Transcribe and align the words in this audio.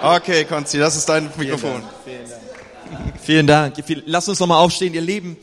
Okay, 0.00 0.44
Konzi, 0.44 0.78
das 0.78 0.94
ist 0.94 1.08
dein 1.08 1.28
Mikrofon. 1.36 1.82
Vielen 2.04 2.28
Dank. 2.28 3.14
Vielen 3.20 3.46
Dank. 3.48 3.74
Lasst 4.06 4.28
uns 4.28 4.38
nochmal 4.38 4.58
aufstehen, 4.58 4.94
ihr 4.94 5.00
Lieben. 5.00 5.36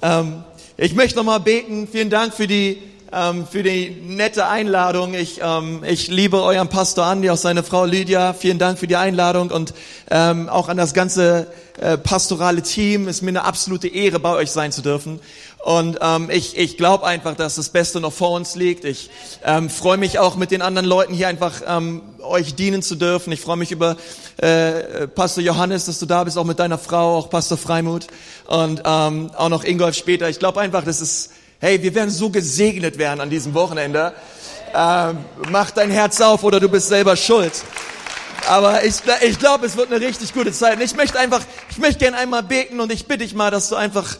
Ähm, 0.00 0.44
ich 0.76 0.94
möchte 0.94 1.16
nochmal 1.16 1.40
beten. 1.40 1.88
Vielen 1.90 2.08
Dank 2.08 2.32
für 2.32 2.46
die, 2.46 2.78
ähm, 3.12 3.44
für 3.44 3.64
die 3.64 3.90
nette 3.90 4.46
Einladung. 4.46 5.14
Ich, 5.14 5.40
ähm, 5.42 5.82
ich 5.84 6.06
liebe 6.06 6.40
euren 6.40 6.68
Pastor 6.68 7.06
Andi, 7.06 7.28
auch 7.28 7.36
seine 7.36 7.64
Frau 7.64 7.84
Lydia. 7.84 8.34
Vielen 8.34 8.60
Dank 8.60 8.78
für 8.78 8.86
die 8.86 8.96
Einladung 8.96 9.50
und 9.50 9.74
auch 10.10 10.68
an 10.68 10.76
das 10.76 10.92
ganze 10.92 11.46
äh, 11.80 11.96
pastorale 11.96 12.62
Team. 12.62 13.08
Es 13.08 13.16
ist 13.16 13.22
mir 13.22 13.30
eine 13.30 13.44
absolute 13.44 13.88
Ehre, 13.88 14.20
bei 14.20 14.34
euch 14.34 14.50
sein 14.50 14.72
zu 14.72 14.82
dürfen. 14.82 15.20
Und 15.62 15.98
ähm, 16.00 16.28
ich, 16.28 16.56
ich 16.58 16.76
glaube 16.76 17.06
einfach, 17.06 17.36
dass 17.36 17.54
das 17.54 17.68
Beste 17.68 18.00
noch 18.00 18.12
vor 18.12 18.32
uns 18.32 18.56
liegt. 18.56 18.84
Ich 18.84 19.10
ähm, 19.44 19.70
freue 19.70 19.96
mich 19.96 20.18
auch 20.18 20.34
mit 20.34 20.50
den 20.50 20.60
anderen 20.60 20.86
Leuten 20.86 21.14
hier 21.14 21.28
einfach 21.28 21.62
ähm, 21.64 22.02
euch 22.20 22.56
dienen 22.56 22.82
zu 22.82 22.96
dürfen. 22.96 23.32
Ich 23.32 23.40
freue 23.40 23.56
mich 23.56 23.70
über 23.70 23.96
äh, 24.38 25.06
Pastor 25.06 25.44
Johannes, 25.44 25.84
dass 25.84 26.00
du 26.00 26.06
da 26.06 26.24
bist, 26.24 26.36
auch 26.36 26.44
mit 26.44 26.58
deiner 26.58 26.78
Frau, 26.78 27.16
auch 27.16 27.30
Pastor 27.30 27.56
Freimut 27.56 28.08
und 28.48 28.82
ähm, 28.84 29.30
auch 29.36 29.48
noch 29.48 29.62
Ingolf 29.62 29.94
später. 29.94 30.28
Ich 30.28 30.40
glaube 30.40 30.60
einfach, 30.60 30.84
das 30.84 31.00
ist, 31.00 31.30
hey, 31.60 31.80
wir 31.80 31.94
werden 31.94 32.10
so 32.10 32.30
gesegnet 32.30 32.98
werden 32.98 33.20
an 33.20 33.30
diesem 33.30 33.54
Wochenende. 33.54 34.14
Ähm, 34.74 35.18
mach 35.48 35.70
dein 35.70 35.92
Herz 35.92 36.20
auf 36.20 36.42
oder 36.42 36.58
du 36.58 36.68
bist 36.68 36.88
selber 36.88 37.14
schuld. 37.14 37.52
Aber 38.48 38.84
ich, 38.84 38.96
ich 39.20 39.38
glaube, 39.38 39.66
es 39.66 39.76
wird 39.76 39.92
eine 39.92 40.04
richtig 40.04 40.34
gute 40.34 40.50
Zeit. 40.50 40.78
Und 40.78 40.82
ich 40.82 40.96
möchte 40.96 41.20
einfach, 41.20 41.42
ich 41.70 41.78
möchte 41.78 42.00
gerne 42.00 42.16
einmal 42.16 42.42
beten 42.42 42.80
und 42.80 42.90
ich 42.90 43.06
bitte 43.06 43.20
dich 43.20 43.34
mal, 43.34 43.52
dass 43.52 43.68
du 43.68 43.76
einfach 43.76 44.16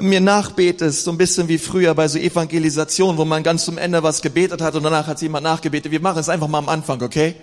mir 0.00 0.20
nachbetest, 0.20 1.04
so 1.04 1.10
ein 1.12 1.18
bisschen 1.18 1.48
wie 1.48 1.58
früher 1.58 1.94
bei 1.94 2.08
so 2.08 2.18
Evangelisation, 2.18 3.16
wo 3.16 3.24
man 3.24 3.42
ganz 3.42 3.64
zum 3.64 3.78
Ende 3.78 4.02
was 4.02 4.22
gebetet 4.22 4.60
hat 4.60 4.74
und 4.74 4.82
danach 4.82 5.06
hat 5.06 5.22
jemand 5.22 5.44
nachgebetet. 5.44 5.92
Wir 5.92 6.00
machen 6.00 6.18
es 6.18 6.28
einfach 6.28 6.48
mal 6.48 6.58
am 6.58 6.68
Anfang, 6.68 7.00
okay? 7.02 7.36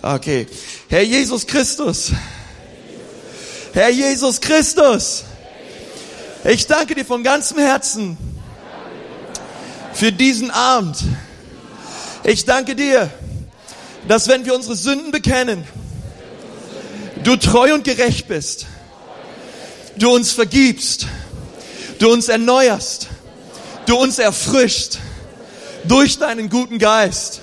Okay. 0.00 0.46
Herr 0.88 1.02
Jesus 1.02 1.46
Christus. 1.46 2.12
Herr 3.72 3.90
Jesus 3.90 4.40
Christus. 4.40 5.24
Ich 6.44 6.66
danke 6.66 6.94
dir 6.94 7.04
von 7.04 7.22
ganzem 7.22 7.58
Herzen 7.58 8.16
für 9.92 10.12
diesen 10.12 10.50
Abend. 10.50 10.98
Ich 12.24 12.44
danke 12.44 12.76
dir, 12.76 13.10
dass 14.06 14.28
wenn 14.28 14.44
wir 14.44 14.54
unsere 14.54 14.76
Sünden 14.76 15.10
bekennen, 15.10 15.64
du 17.24 17.36
treu 17.36 17.74
und 17.74 17.84
gerecht 17.84 18.28
bist, 18.28 18.66
du 19.96 20.14
uns 20.14 20.30
vergibst, 20.30 21.06
du 21.98 22.12
uns 22.12 22.28
erneuerst, 22.28 23.08
du 23.86 23.96
uns 23.96 24.18
erfrischt 24.18 24.98
durch 25.84 26.18
deinen 26.18 26.48
guten 26.48 26.78
Geist. 26.78 27.40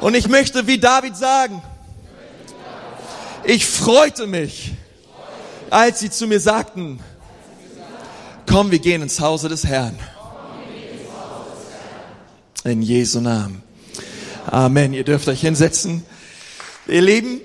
Und 0.00 0.14
ich 0.14 0.28
möchte 0.28 0.66
wie 0.66 0.78
David 0.78 1.16
sagen, 1.16 1.62
ich 3.44 3.66
freute 3.66 4.26
mich, 4.26 4.72
als 5.70 6.00
sie 6.00 6.10
zu 6.10 6.26
mir 6.26 6.40
sagten, 6.40 7.00
komm, 8.46 8.70
wir 8.70 8.78
gehen 8.78 9.02
ins 9.02 9.20
Hause 9.20 9.48
des 9.48 9.64
Herrn. 9.64 9.98
In 12.64 12.80
Jesu 12.80 13.20
Namen. 13.20 13.62
Amen. 14.46 14.94
Ihr 14.94 15.04
dürft 15.04 15.28
euch 15.28 15.40
hinsetzen. 15.40 16.04
Ihr 16.86 17.02
Lieben, 17.02 17.40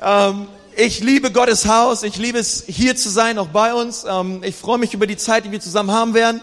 ähm, 0.00 0.46
ich 0.76 1.00
liebe 1.00 1.30
Gottes 1.30 1.66
Haus. 1.66 2.02
Ich 2.02 2.16
liebe 2.16 2.38
es, 2.38 2.64
hier 2.66 2.96
zu 2.96 3.08
sein, 3.08 3.38
auch 3.38 3.48
bei 3.48 3.74
uns. 3.74 4.04
Ähm, 4.08 4.42
ich 4.44 4.54
freue 4.54 4.78
mich 4.78 4.94
über 4.94 5.06
die 5.06 5.16
Zeit, 5.16 5.44
die 5.44 5.50
wir 5.50 5.60
zusammen 5.60 5.90
haben 5.90 6.14
werden. 6.14 6.40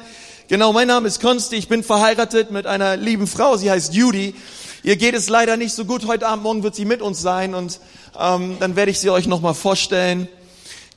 Genau, 0.48 0.74
mein 0.74 0.88
Name 0.88 1.08
ist 1.08 1.22
Konsti. 1.22 1.56
Ich 1.56 1.68
bin 1.68 1.84
verheiratet 1.84 2.52
mit 2.52 2.66
einer 2.66 2.98
lieben 2.98 3.28
Frau. 3.28 3.58
Sie 3.58 3.70
heißt 3.70 3.94
Judy. 3.94 4.36
Ihr 4.84 4.96
geht 4.96 5.16
es 5.16 5.30
leider 5.30 5.58
nicht 5.58 5.74
so 5.74 5.86
gut 5.86 6.08
heute 6.08 6.28
Abend. 6.28 6.44
Morgen 6.44 6.64
wird 6.64 6.76
sie 6.76 6.86
mit 6.86 7.02
uns 7.02 7.22
sein 7.22 7.54
und 7.54 7.80
ähm, 8.20 8.58
dann 8.60 8.76
werde 8.76 8.92
ich 8.92 9.00
sie 9.00 9.10
euch 9.10 9.28
nochmal 9.28 9.54
vorstellen. 9.54 10.28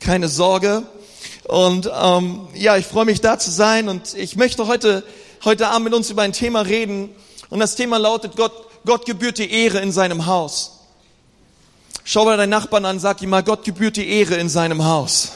Keine 0.01 0.29
Sorge. 0.29 0.85
Und 1.45 1.91
ähm, 2.03 2.49
ja, 2.55 2.77
ich 2.77 2.87
freue 2.87 3.05
mich 3.05 3.21
da 3.21 3.39
zu 3.39 3.51
sein 3.51 3.89
und 3.89 4.15
ich 4.15 4.37
möchte 4.37 4.67
heute 4.67 5.05
heute 5.45 5.69
Abend 5.69 5.85
mit 5.85 5.95
uns 5.95 6.09
über 6.11 6.23
ein 6.23 6.33
Thema 6.33 6.61
reden. 6.61 7.11
Und 7.51 7.61
das 7.61 7.75
Thema 7.75 7.99
lautet 7.99 8.37
Gott 8.37 8.53
Gott 8.85 9.07
gebührt 9.07 9.39
die 9.39 9.51
Ehre 9.51 9.79
in 9.79 9.93
seinem 9.93 10.27
Haus. 10.27 10.72
Schau 12.05 12.25
mal 12.25 12.37
deinen 12.37 12.51
Nachbarn 12.51 12.85
an, 12.85 12.99
sag 12.99 13.23
ihm 13.23 13.31
mal, 13.31 13.45
Gott 13.45 13.65
gebührt 13.65 13.97
die 13.97 14.09
Ehre 14.09 14.35
in 14.35 14.49
seinem 14.49 14.85
Haus. 14.85 15.33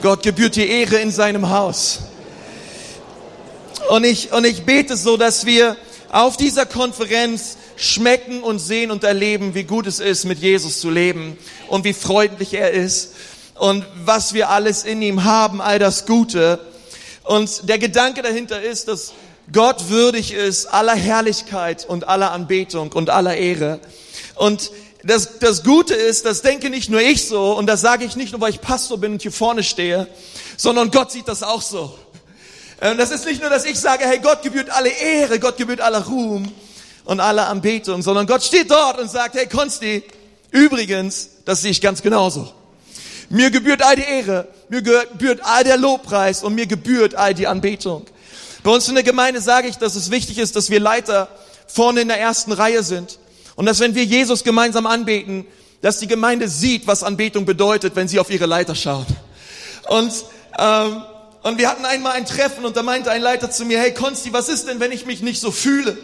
Gott 0.00 0.22
gebührt 0.22 0.56
die 0.56 0.66
Ehre 0.66 0.96
in 0.96 1.10
seinem 1.10 1.50
Haus. 1.50 2.00
Und 3.90 4.04
ich, 4.04 4.32
und 4.32 4.46
ich 4.46 4.64
bete 4.64 4.96
so, 4.96 5.18
dass 5.18 5.44
wir 5.44 5.76
auf 6.10 6.38
dieser 6.38 6.64
Konferenz 6.64 7.58
schmecken 7.76 8.42
und 8.42 8.60
sehen 8.60 8.90
und 8.90 9.04
erleben, 9.04 9.54
wie 9.54 9.64
gut 9.64 9.86
es 9.86 10.00
ist, 10.00 10.24
mit 10.24 10.38
Jesus 10.38 10.80
zu 10.80 10.88
leben 10.88 11.36
und 11.68 11.84
wie 11.84 11.92
freundlich 11.92 12.54
er 12.54 12.70
ist 12.70 13.12
und 13.56 13.84
was 14.04 14.32
wir 14.32 14.48
alles 14.48 14.84
in 14.84 15.02
ihm 15.02 15.24
haben, 15.24 15.60
all 15.60 15.78
das 15.78 16.06
Gute. 16.06 16.60
Und 17.24 17.68
der 17.68 17.78
Gedanke 17.78 18.22
dahinter 18.22 18.62
ist, 18.62 18.88
dass 18.88 19.12
Gott 19.52 19.90
würdig 19.90 20.32
ist 20.32 20.66
aller 20.66 20.94
Herrlichkeit 20.94 21.84
und 21.86 22.08
aller 22.08 22.32
Anbetung 22.32 22.90
und 22.92 23.10
aller 23.10 23.36
Ehre. 23.36 23.80
Und 24.34 24.70
das, 25.02 25.38
das 25.38 25.62
Gute 25.62 25.94
ist, 25.94 26.24
das 26.24 26.42
denke 26.42 26.70
nicht 26.70 26.88
nur 26.88 27.00
ich 27.00 27.26
so 27.26 27.52
und 27.52 27.66
das 27.66 27.80
sage 27.80 28.04
ich 28.04 28.16
nicht 28.16 28.32
nur, 28.32 28.40
weil 28.40 28.50
ich 28.50 28.60
Pastor 28.60 28.98
bin 28.98 29.12
und 29.12 29.22
hier 29.22 29.32
vorne 29.32 29.62
stehe, 29.62 30.08
sondern 30.56 30.90
Gott 30.90 31.12
sieht 31.12 31.28
das 31.28 31.42
auch 31.42 31.62
so. 31.62 31.98
Und 32.80 32.98
das 32.98 33.10
ist 33.10 33.26
nicht 33.26 33.40
nur, 33.40 33.50
dass 33.50 33.64
ich 33.64 33.78
sage, 33.78 34.04
hey, 34.04 34.18
Gott 34.18 34.42
gebührt 34.42 34.70
alle 34.70 34.88
Ehre, 34.88 35.38
Gott 35.38 35.56
gebührt 35.56 35.80
aller 35.80 36.04
Ruhm 36.04 36.50
und 37.04 37.20
aller 37.20 37.48
Anbetung, 37.48 38.02
sondern 38.02 38.26
Gott 38.26 38.42
steht 38.42 38.70
dort 38.70 38.98
und 38.98 39.10
sagt, 39.10 39.34
hey, 39.36 39.46
Konsti, 39.46 40.02
übrigens, 40.50 41.30
das 41.44 41.62
sehe 41.62 41.70
ich 41.70 41.80
ganz 41.80 42.02
genauso. 42.02 42.52
Mir 43.28 43.50
gebührt 43.50 43.82
all 43.82 43.96
die 43.96 44.02
Ehre, 44.02 44.48
mir 44.68 44.82
gebührt 44.82 45.40
all 45.42 45.64
der 45.64 45.76
Lobpreis 45.76 46.42
und 46.42 46.54
mir 46.54 46.66
gebührt 46.66 47.14
all 47.14 47.34
die 47.34 47.46
Anbetung. 47.46 48.06
Bei 48.62 48.70
uns 48.70 48.88
in 48.88 48.94
der 48.94 49.04
Gemeinde 49.04 49.40
sage 49.40 49.68
ich, 49.68 49.76
dass 49.76 49.94
es 49.94 50.10
wichtig 50.10 50.38
ist, 50.38 50.56
dass 50.56 50.70
wir 50.70 50.80
Leiter 50.80 51.28
vorne 51.66 52.00
in 52.00 52.08
der 52.08 52.18
ersten 52.18 52.52
Reihe 52.52 52.82
sind. 52.82 53.18
Und 53.56 53.66
dass 53.66 53.80
wenn 53.80 53.94
wir 53.94 54.04
Jesus 54.04 54.44
gemeinsam 54.44 54.86
anbeten, 54.86 55.46
dass 55.80 55.98
die 55.98 56.06
Gemeinde 56.06 56.48
sieht, 56.48 56.86
was 56.86 57.02
Anbetung 57.02 57.44
bedeutet, 57.44 57.94
wenn 57.94 58.08
sie 58.08 58.18
auf 58.18 58.30
ihre 58.30 58.46
Leiter 58.46 58.74
schaut. 58.74 59.06
Und, 59.88 60.12
ähm, 60.58 61.02
und 61.42 61.58
wir 61.58 61.68
hatten 61.68 61.84
einmal 61.84 62.12
ein 62.12 62.24
Treffen 62.24 62.64
und 62.64 62.76
da 62.76 62.82
meinte 62.82 63.10
ein 63.10 63.20
Leiter 63.20 63.50
zu 63.50 63.66
mir, 63.66 63.78
hey 63.78 63.92
Konsti, 63.92 64.32
was 64.32 64.48
ist 64.48 64.66
denn, 64.66 64.80
wenn 64.80 64.92
ich 64.92 65.04
mich 65.04 65.20
nicht 65.20 65.40
so 65.40 65.50
fühle? 65.50 65.96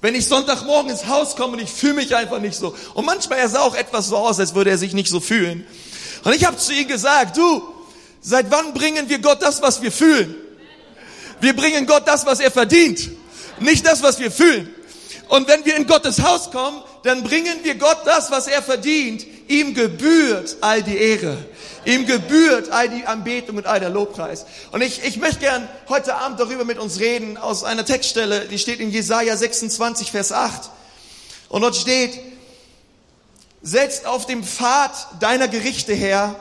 Wenn 0.00 0.14
ich 0.14 0.26
Sonntagmorgen 0.26 0.90
ins 0.90 1.06
Haus 1.06 1.36
komme 1.36 1.54
und 1.54 1.62
ich 1.62 1.70
fühle 1.70 1.94
mich 1.94 2.16
einfach 2.16 2.38
nicht 2.38 2.56
so. 2.56 2.74
Und 2.94 3.04
manchmal 3.04 3.38
er 3.38 3.48
sah 3.48 3.60
auch 3.60 3.74
etwas 3.74 4.08
so 4.08 4.16
aus, 4.16 4.40
als 4.40 4.54
würde 4.54 4.70
er 4.70 4.78
sich 4.78 4.94
nicht 4.94 5.10
so 5.10 5.20
fühlen. 5.20 5.66
Und 6.24 6.34
ich 6.34 6.44
habe 6.46 6.56
zu 6.56 6.72
ihm 6.72 6.88
gesagt, 6.88 7.36
du, 7.36 7.62
seit 8.20 8.50
wann 8.50 8.72
bringen 8.72 9.08
wir 9.08 9.18
Gott 9.18 9.42
das, 9.42 9.60
was 9.60 9.82
wir 9.82 9.92
fühlen? 9.92 10.34
Wir 11.40 11.54
bringen 11.54 11.86
Gott 11.86 12.08
das, 12.08 12.24
was 12.24 12.40
er 12.40 12.50
verdient, 12.50 13.10
nicht 13.60 13.86
das, 13.86 14.02
was 14.02 14.18
wir 14.18 14.30
fühlen. 14.30 14.74
Und 15.28 15.48
wenn 15.48 15.64
wir 15.64 15.76
in 15.76 15.86
Gottes 15.86 16.22
Haus 16.22 16.50
kommen, 16.50 16.82
dann 17.02 17.22
bringen 17.22 17.58
wir 17.62 17.76
Gott 17.76 17.98
das, 18.04 18.30
was 18.30 18.46
er 18.46 18.62
verdient. 18.62 19.24
Ihm 19.48 19.74
gebührt 19.74 20.56
all 20.60 20.82
die 20.82 20.96
Ehre. 20.96 21.36
Ihm 21.84 22.06
gebührt 22.06 22.70
all 22.70 22.88
die 22.88 23.04
Anbetung 23.04 23.56
und 23.56 23.66
all 23.66 23.80
der 23.80 23.90
Lobpreis. 23.90 24.46
Und 24.72 24.82
ich, 24.82 25.04
ich 25.04 25.18
möchte 25.18 25.40
gern 25.40 25.68
heute 25.88 26.14
Abend 26.14 26.40
darüber 26.40 26.64
mit 26.64 26.78
uns 26.78 26.98
reden, 26.98 27.36
aus 27.36 27.62
einer 27.62 27.84
Textstelle, 27.84 28.46
die 28.46 28.58
steht 28.58 28.80
in 28.80 28.90
Jesaja 28.90 29.36
26, 29.36 30.10
Vers 30.10 30.32
8. 30.32 30.70
Und 31.50 31.62
dort 31.62 31.76
steht, 31.76 32.18
setzt 33.62 34.06
auf 34.06 34.26
dem 34.26 34.44
Pfad 34.44 34.92
deiner 35.20 35.48
Gerichte 35.48 35.92
her, 35.92 36.36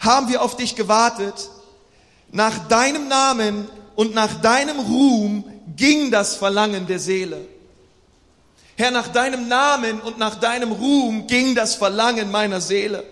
haben 0.00 0.28
wir 0.28 0.42
auf 0.42 0.56
dich 0.56 0.76
gewartet. 0.76 1.50
Nach 2.30 2.68
deinem 2.68 3.08
Namen 3.08 3.68
und 3.96 4.14
nach 4.14 4.40
deinem 4.40 4.78
Ruhm 4.78 5.44
ging 5.76 6.10
das 6.10 6.36
Verlangen 6.36 6.86
der 6.86 6.98
Seele. 6.98 7.53
Herr, 8.76 8.90
nach 8.90 9.08
deinem 9.08 9.46
Namen 9.48 10.00
und 10.00 10.18
nach 10.18 10.36
deinem 10.36 10.72
Ruhm 10.72 11.26
ging 11.26 11.54
das 11.54 11.76
Verlangen 11.76 12.30
meiner 12.30 12.60
Seele. 12.60 13.04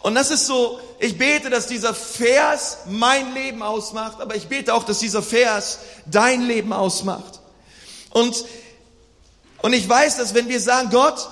Und 0.00 0.16
das 0.16 0.32
ist 0.32 0.46
so, 0.46 0.80
ich 0.98 1.16
bete, 1.16 1.48
dass 1.48 1.68
dieser 1.68 1.94
Vers 1.94 2.78
mein 2.86 3.32
Leben 3.34 3.62
ausmacht, 3.62 4.20
aber 4.20 4.34
ich 4.34 4.48
bete 4.48 4.74
auch, 4.74 4.82
dass 4.82 4.98
dieser 4.98 5.22
Vers 5.22 5.78
dein 6.06 6.42
Leben 6.42 6.72
ausmacht. 6.72 7.40
Und, 8.10 8.44
und 9.62 9.72
ich 9.72 9.88
weiß, 9.88 10.16
dass 10.16 10.34
wenn 10.34 10.48
wir 10.48 10.60
sagen, 10.60 10.90
Gott, 10.90 11.28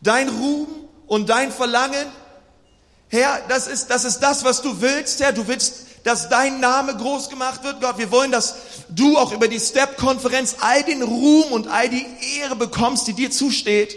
dein 0.00 0.28
Ruhm 0.28 0.66
und 1.06 1.28
dein 1.28 1.52
Verlangen, 1.52 2.06
Herr, 3.08 3.40
das 3.48 3.68
ist, 3.68 3.88
das 3.90 4.04
ist 4.04 4.18
das, 4.18 4.42
was 4.42 4.62
du 4.62 4.80
willst, 4.80 5.20
Herr, 5.20 5.32
du 5.32 5.46
willst 5.46 5.86
dass 6.04 6.28
dein 6.28 6.60
Name 6.60 6.96
groß 6.96 7.28
gemacht 7.28 7.62
wird, 7.64 7.80
Gott. 7.80 7.98
Wir 7.98 8.10
wollen, 8.10 8.32
dass 8.32 8.54
du 8.88 9.18
auch 9.18 9.32
über 9.32 9.48
die 9.48 9.60
Step-Konferenz 9.60 10.56
all 10.60 10.82
den 10.82 11.02
Ruhm 11.02 11.52
und 11.52 11.68
all 11.68 11.88
die 11.88 12.06
Ehre 12.40 12.56
bekommst, 12.56 13.06
die 13.06 13.12
dir 13.12 13.30
zusteht. 13.30 13.96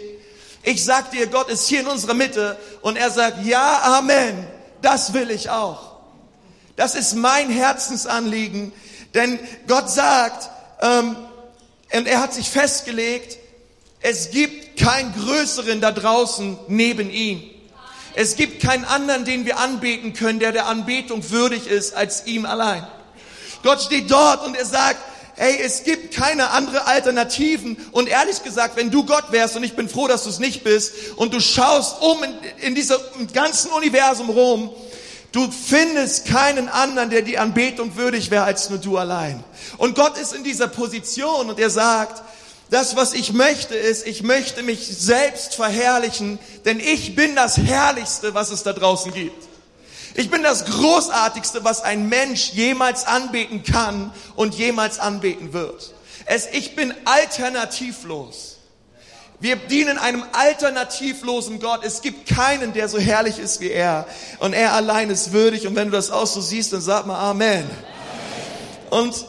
Ich 0.62 0.84
sag 0.84 1.10
dir, 1.10 1.26
Gott 1.26 1.48
ist 1.48 1.68
hier 1.68 1.80
in 1.80 1.86
unserer 1.86 2.14
Mitte 2.14 2.58
und 2.82 2.96
er 2.96 3.10
sagt, 3.10 3.44
ja, 3.44 3.80
Amen, 3.98 4.46
das 4.82 5.12
will 5.12 5.30
ich 5.30 5.50
auch. 5.50 5.94
Das 6.76 6.94
ist 6.94 7.14
mein 7.14 7.50
Herzensanliegen, 7.50 8.72
denn 9.14 9.38
Gott 9.68 9.90
sagt, 9.90 10.50
ähm, 10.80 11.16
und 11.92 12.08
er 12.08 12.20
hat 12.20 12.34
sich 12.34 12.50
festgelegt, 12.50 13.38
es 14.00 14.30
gibt 14.30 14.64
gibt 14.74 14.88
keinen 14.88 15.12
größeren 15.14 15.80
da 15.80 15.92
draußen 15.92 16.58
neben 16.68 17.10
ihm. 17.10 17.42
Es 18.16 18.36
gibt 18.36 18.62
keinen 18.62 18.84
anderen, 18.84 19.24
den 19.24 19.44
wir 19.44 19.58
anbeten 19.58 20.12
können, 20.12 20.38
der 20.38 20.52
der 20.52 20.66
Anbetung 20.66 21.30
würdig 21.30 21.66
ist 21.66 21.94
als 21.94 22.26
ihm 22.26 22.46
allein. 22.46 22.86
Gott 23.62 23.82
steht 23.82 24.10
dort 24.10 24.46
und 24.46 24.56
er 24.56 24.66
sagt, 24.66 25.00
hey, 25.36 25.58
es 25.60 25.84
gibt 25.84 26.14
keine 26.14 26.50
andere 26.50 26.86
Alternativen. 26.86 27.76
Und 27.92 28.08
ehrlich 28.08 28.42
gesagt, 28.42 28.76
wenn 28.76 28.90
du 28.90 29.04
Gott 29.04 29.32
wärst, 29.32 29.56
und 29.56 29.64
ich 29.64 29.74
bin 29.74 29.88
froh, 29.88 30.06
dass 30.06 30.24
du 30.24 30.30
es 30.30 30.38
nicht 30.38 30.64
bist, 30.64 30.92
und 31.16 31.34
du 31.34 31.40
schaust 31.40 32.00
um 32.00 32.22
in, 32.22 32.32
in 32.60 32.74
diesem 32.74 32.98
ganzen 33.32 33.70
Universum 33.72 34.30
rum, 34.30 34.70
du 35.32 35.50
findest 35.50 36.26
keinen 36.26 36.68
anderen, 36.68 37.10
der 37.10 37.22
die 37.22 37.38
Anbetung 37.38 37.96
würdig 37.96 38.30
wäre, 38.30 38.44
als 38.44 38.70
nur 38.70 38.78
du 38.78 38.96
allein. 38.96 39.42
Und 39.78 39.96
Gott 39.96 40.18
ist 40.18 40.34
in 40.34 40.44
dieser 40.44 40.68
Position 40.68 41.50
und 41.50 41.58
er 41.58 41.70
sagt, 41.70 42.22
das, 42.70 42.96
was 42.96 43.12
ich 43.12 43.32
möchte, 43.32 43.74
ist, 43.74 44.06
ich 44.06 44.22
möchte 44.22 44.62
mich 44.62 44.86
selbst 44.86 45.54
verherrlichen, 45.54 46.38
denn 46.64 46.80
ich 46.80 47.14
bin 47.14 47.36
das 47.36 47.58
Herrlichste, 47.58 48.34
was 48.34 48.50
es 48.50 48.62
da 48.62 48.72
draußen 48.72 49.12
gibt. 49.12 49.48
Ich 50.14 50.30
bin 50.30 50.42
das 50.42 50.64
Großartigste, 50.64 51.64
was 51.64 51.82
ein 51.82 52.08
Mensch 52.08 52.52
jemals 52.52 53.04
anbeten 53.06 53.64
kann 53.64 54.12
und 54.36 54.54
jemals 54.54 54.98
anbeten 54.98 55.52
wird. 55.52 55.92
Es, 56.24 56.46
ich 56.52 56.76
bin 56.76 56.94
alternativlos. 57.04 58.58
Wir 59.40 59.56
dienen 59.56 59.98
einem 59.98 60.24
alternativlosen 60.32 61.60
Gott. 61.60 61.84
Es 61.84 62.00
gibt 62.00 62.28
keinen, 62.28 62.72
der 62.72 62.88
so 62.88 62.98
herrlich 62.98 63.38
ist 63.38 63.60
wie 63.60 63.70
er. 63.70 64.06
Und 64.38 64.52
er 64.52 64.72
allein 64.72 65.10
ist 65.10 65.32
würdig. 65.32 65.66
Und 65.66 65.74
wenn 65.74 65.90
du 65.90 65.96
das 65.96 66.10
auch 66.10 66.26
so 66.26 66.40
siehst, 66.40 66.72
dann 66.72 66.80
sag 66.80 67.06
mal 67.06 67.18
Amen. 67.18 67.68
Und 68.90 69.26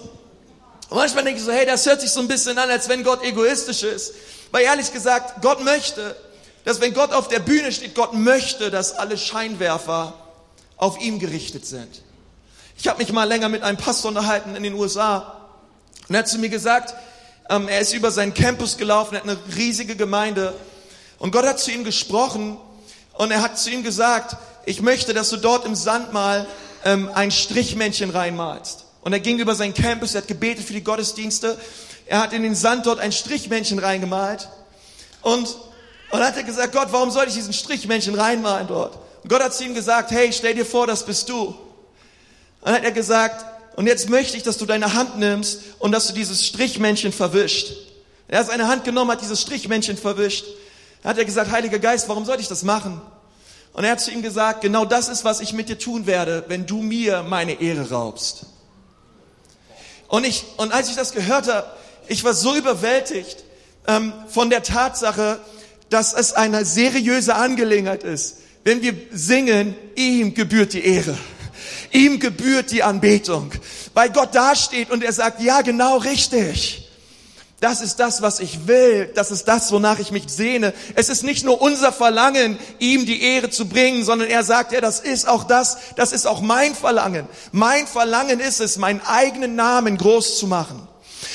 manchmal 0.89 1.23
denke 1.23 1.39
ich 1.39 1.45
so, 1.45 1.51
hey, 1.51 1.65
das 1.65 1.85
hört 1.85 2.01
sich 2.01 2.11
so 2.11 2.19
ein 2.19 2.27
bisschen 2.27 2.57
an, 2.57 2.69
als 2.69 2.87
wenn 2.89 3.03
Gott 3.03 3.23
egoistisch 3.23 3.83
ist. 3.83 4.13
Weil 4.51 4.63
ehrlich 4.63 4.91
gesagt, 4.93 5.41
Gott 5.41 5.63
möchte, 5.63 6.15
dass 6.63 6.81
wenn 6.81 6.93
Gott 6.93 7.11
auf 7.11 7.27
der 7.27 7.39
Bühne 7.39 7.71
steht, 7.71 7.95
Gott 7.95 8.13
möchte, 8.13 8.71
dass 8.71 8.93
alle 8.93 9.17
Scheinwerfer 9.17 10.13
auf 10.77 10.99
ihm 10.99 11.19
gerichtet 11.19 11.65
sind. 11.65 12.01
Ich 12.77 12.87
habe 12.87 12.99
mich 12.99 13.11
mal 13.11 13.23
länger 13.23 13.49
mit 13.49 13.63
einem 13.63 13.77
Pastor 13.77 14.09
unterhalten 14.09 14.55
in 14.55 14.63
den 14.63 14.73
USA 14.73 15.49
und 16.07 16.15
er 16.15 16.19
hat 16.19 16.27
zu 16.27 16.37
mir 16.37 16.49
gesagt, 16.49 16.93
ähm, 17.49 17.67
er 17.67 17.79
ist 17.79 17.93
über 17.93 18.11
seinen 18.11 18.33
Campus 18.33 18.77
gelaufen, 18.77 19.15
er 19.15 19.21
hat 19.21 19.29
eine 19.29 19.37
riesige 19.55 19.95
Gemeinde 19.95 20.53
und 21.19 21.31
Gott 21.31 21.45
hat 21.45 21.59
zu 21.59 21.71
ihm 21.71 21.83
gesprochen 21.83 22.57
und 23.13 23.31
er 23.31 23.41
hat 23.41 23.57
zu 23.57 23.69
ihm 23.69 23.83
gesagt, 23.83 24.35
ich 24.65 24.81
möchte, 24.81 25.13
dass 25.13 25.29
du 25.29 25.37
dort 25.37 25.65
im 25.65 25.75
Sand 25.75 26.11
mal 26.11 26.47
ähm, 26.83 27.09
ein 27.13 27.31
Strichmännchen 27.31 28.09
reinmalst. 28.09 28.84
Und 29.05 29.13
er 29.13 29.21
ging 29.21 29.39
über 29.39 29.55
seinen 29.55 29.73
Campus, 29.73 30.13
er 30.13 30.21
hat 30.21 30.27
gebetet 30.27 30.65
für 30.65 30.73
die 30.73 30.83
Gottesdienste, 30.83 31.57
er 32.05 32.19
hat 32.19 32.33
in 32.33 32.43
den 32.43 32.55
Sand 32.55 32.85
dort 32.85 32.99
ein 32.99 33.13
Strichmännchen 33.13 33.79
reingemalt 33.79 34.49
und 35.21 35.55
und 36.11 36.23
hat 36.23 36.37
er 36.37 36.43
gesagt, 36.43 36.71
Gott, 36.73 36.87
warum 36.91 37.11
soll 37.11 37.27
ich 37.27 37.33
diesen 37.33 37.53
Strichmännchen 37.53 38.15
reinmalen 38.15 38.67
dort? 38.67 38.97
Und 39.23 39.29
Gott 39.29 39.43
hat 39.43 39.53
zu 39.53 39.63
ihm 39.63 39.73
gesagt, 39.73 40.11
hey, 40.11 40.31
stell 40.31 40.53
dir 40.53 40.65
vor, 40.65 40.87
das 40.87 41.05
bist 41.05 41.27
du. 41.29 41.47
Und 41.47 41.55
dann 42.63 42.75
hat 42.75 42.83
er 42.83 42.91
gesagt, 42.91 43.45
und 43.75 43.87
jetzt 43.87 44.09
möchte 44.09 44.37
ich, 44.37 44.43
dass 44.43 44.57
du 44.57 44.65
deine 44.65 44.93
Hand 44.93 45.17
nimmst 45.17 45.59
und 45.79 45.91
dass 45.91 46.07
du 46.07 46.13
dieses 46.13 46.45
Strichmännchen 46.45 47.11
verwischt. 47.11 47.73
Er 48.27 48.39
hat 48.39 48.47
seine 48.47 48.67
Hand 48.67 48.85
genommen, 48.85 49.11
hat 49.11 49.21
dieses 49.21 49.41
Strichmännchen 49.41 49.97
verwischt. 49.97 50.45
Dann 51.03 51.11
hat 51.11 51.17
er 51.17 51.25
gesagt, 51.25 51.51
Heiliger 51.51 51.79
Geist, 51.79 52.07
warum 52.07 52.25
sollte 52.25 52.41
ich 52.41 52.47
das 52.47 52.63
machen? 52.63 53.01
Und 53.73 53.83
er 53.83 53.91
hat 53.91 54.01
zu 54.01 54.11
ihm 54.11 54.21
gesagt, 54.21 54.61
genau 54.61 54.85
das 54.85 55.09
ist, 55.09 55.25
was 55.25 55.41
ich 55.41 55.51
mit 55.51 55.67
dir 55.67 55.77
tun 55.77 56.05
werde, 56.05 56.45
wenn 56.47 56.65
du 56.65 56.81
mir 56.81 57.23
meine 57.23 57.59
Ehre 57.59 57.89
raubst. 57.89 58.45
Und 60.07 60.25
ich, 60.25 60.45
und 60.57 60.71
als 60.71 60.89
ich 60.89 60.95
das 60.95 61.13
gehört 61.13 61.47
habe, 61.51 61.67
ich 62.07 62.23
war 62.23 62.33
so 62.33 62.55
überwältigt 62.55 63.43
ähm, 63.87 64.13
von 64.27 64.49
der 64.49 64.63
Tatsache, 64.63 65.39
dass 65.89 66.13
es 66.13 66.33
eine 66.33 66.65
seriöse 66.65 67.35
Angelegenheit 67.35 68.03
ist 68.03 68.37
wenn 68.65 68.81
wir 68.81 68.95
singen, 69.11 69.75
ihm 69.95 70.33
gebührt 70.33 70.73
die 70.73 70.83
Ehre. 70.83 71.15
Ihm 71.91 72.19
gebührt 72.19 72.71
die 72.71 72.81
Anbetung. 72.81 73.51
Weil 73.93 74.09
Gott 74.09 74.33
dasteht 74.33 74.89
und 74.89 75.03
er 75.03 75.13
sagt, 75.13 75.39
ja, 75.39 75.61
genau 75.61 75.97
richtig. 75.97 76.84
Das 77.61 77.81
ist 77.81 77.99
das, 77.99 78.21
was 78.21 78.39
ich 78.39 78.67
will. 78.67 79.11
Das 79.15 79.31
ist 79.31 79.45
das, 79.45 79.71
wonach 79.71 79.99
ich 79.99 80.11
mich 80.11 80.25
sehne. 80.27 80.73
Es 80.95 81.09
ist 81.09 81.23
nicht 81.23 81.45
nur 81.45 81.61
unser 81.61 81.91
Verlangen, 81.91 82.59
ihm 82.79 83.05
die 83.05 83.21
Ehre 83.21 83.49
zu 83.49 83.67
bringen, 83.67 84.03
sondern 84.03 84.29
er 84.29 84.43
sagt, 84.43 84.73
ja, 84.73 84.81
das 84.81 84.99
ist 84.99 85.27
auch 85.27 85.45
das, 85.45 85.77
das 85.95 86.11
ist 86.11 86.27
auch 86.27 86.41
mein 86.41 86.75
Verlangen. 86.75 87.27
Mein 87.51 87.87
Verlangen 87.87 88.39
ist 88.39 88.59
es, 88.59 88.77
meinen 88.77 89.01
eigenen 89.01 89.55
Namen 89.55 89.97
groß 89.97 90.37
zu 90.37 90.47
machen. 90.47 90.85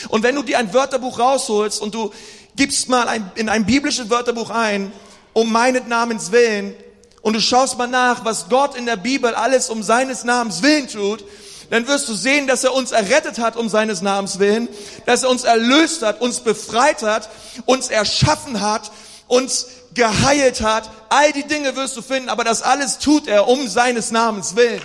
Und 0.09 0.23
wenn 0.23 0.35
du 0.35 0.43
dir 0.43 0.59
ein 0.59 0.73
Wörterbuch 0.75 1.19
rausholst 1.19 1.81
und 1.81 1.95
du 1.95 2.13
gibst 2.55 2.89
mal 2.89 3.09
ein, 3.09 3.33
in 3.35 3.49
ein 3.49 3.65
biblisches 3.65 4.11
Wörterbuch 4.11 4.51
ein, 4.51 4.93
um 5.33 5.51
meinen 5.51 5.89
Namens 5.89 6.33
willen, 6.33 6.75
und 7.23 7.35
du 7.35 7.41
schaust 7.41 7.77
mal 7.77 7.87
nach, 7.87 8.25
was 8.25 8.49
Gott 8.49 8.75
in 8.77 8.87
der 8.87 8.97
Bibel 8.97 9.35
alles 9.35 9.69
um 9.69 9.83
seines 9.83 10.25
Namens 10.25 10.63
willen 10.63 10.89
tut, 10.89 11.25
dann 11.71 11.87
wirst 11.87 12.09
du 12.09 12.15
sehen, 12.15 12.47
dass 12.47 12.65
er 12.65 12.75
uns 12.75 12.91
errettet 12.91 13.39
hat 13.39 13.57
um 13.57 13.69
seines 13.69 14.03
Namens 14.03 14.39
willen, 14.41 14.69
dass 15.07 15.23
er 15.23 15.31
uns 15.31 15.45
erlöst 15.45 16.03
hat, 16.03 16.21
uns 16.21 16.41
befreit 16.41 17.03
hat, 17.03 17.31
uns 17.65 17.89
erschaffen 17.89 18.61
hat, 18.61 18.91
uns 19.29 19.67
geheilt 19.95 20.61
hat. 20.61 20.91
All 21.09 21.33
die 21.33 21.47
Dinge 21.47 21.77
wirst 21.77 21.97
du 21.97 22.03
finden, 22.03 22.29
aber 22.29 22.43
das 22.43 22.63
alles 22.63 22.99
tut 22.99 23.29
er 23.29 23.47
um 23.47 23.69
seines 23.69 24.11
Namens 24.11 24.57
willen. 24.57 24.83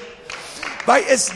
Weil 0.86 1.04
es, 1.10 1.32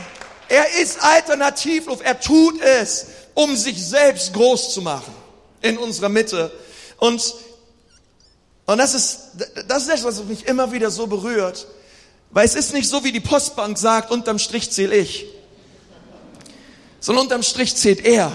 er 0.48 0.80
ist 0.82 1.02
alternativlos, 1.02 2.02
er 2.02 2.20
tut 2.20 2.62
es, 2.62 3.08
um 3.34 3.56
sich 3.56 3.84
selbst 3.84 4.34
groß 4.34 4.74
zu 4.74 4.84
machen 4.84 5.14
in 5.62 5.78
unserer 5.78 6.10
Mitte. 6.10 6.52
Und 6.98 7.34
und 8.70 8.78
das 8.78 8.94
ist, 8.94 9.20
das 9.68 9.82
ist 9.82 9.90
etwas, 9.90 10.20
was 10.20 10.26
mich 10.26 10.46
immer 10.46 10.72
wieder 10.72 10.92
so 10.92 11.08
berührt. 11.08 11.66
Weil 12.30 12.46
es 12.46 12.54
ist 12.54 12.72
nicht 12.72 12.88
so, 12.88 13.04
wie 13.04 13.12
die 13.12 13.20
Postbank 13.20 13.80
sagt, 13.80 14.12
unterm 14.12 14.38
Strich 14.38 14.70
zähle 14.70 14.96
ich. 14.96 15.26
Sondern 17.00 17.26
unterm 17.26 17.44
Strich 17.44 17.76
zählt 17.76 18.06
er. 18.06 18.32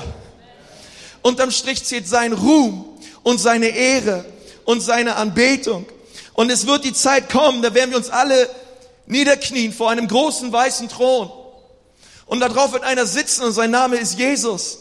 Unterm 1.22 1.50
Strich 1.50 1.84
zählt 1.84 2.08
sein 2.08 2.32
Ruhm 2.32 2.84
und 3.22 3.38
seine 3.38 3.69
Ehre 3.69 4.25
und 4.64 4.81
seine 4.81 5.16
Anbetung. 5.16 5.87
Und 6.34 6.50
es 6.50 6.66
wird 6.66 6.84
die 6.84 6.93
Zeit 6.93 7.31
kommen, 7.31 7.62
da 7.62 7.75
werden 7.75 7.90
wir 7.90 7.99
uns 7.99 8.11
alle 8.11 8.49
niederknien 9.06 9.72
vor 9.72 9.90
einem 9.90 10.08
großen 10.08 10.52
weißen 10.52 10.88
Thron. 10.88 11.31
Und 12.26 12.40
darauf 12.40 12.72
wird 12.72 12.84
einer 12.84 13.06
sitzen 13.06 13.44
und 13.44 13.52
sein 13.52 13.70
Name 13.70 13.96
ist 13.96 14.19
Jesus. 14.19 14.78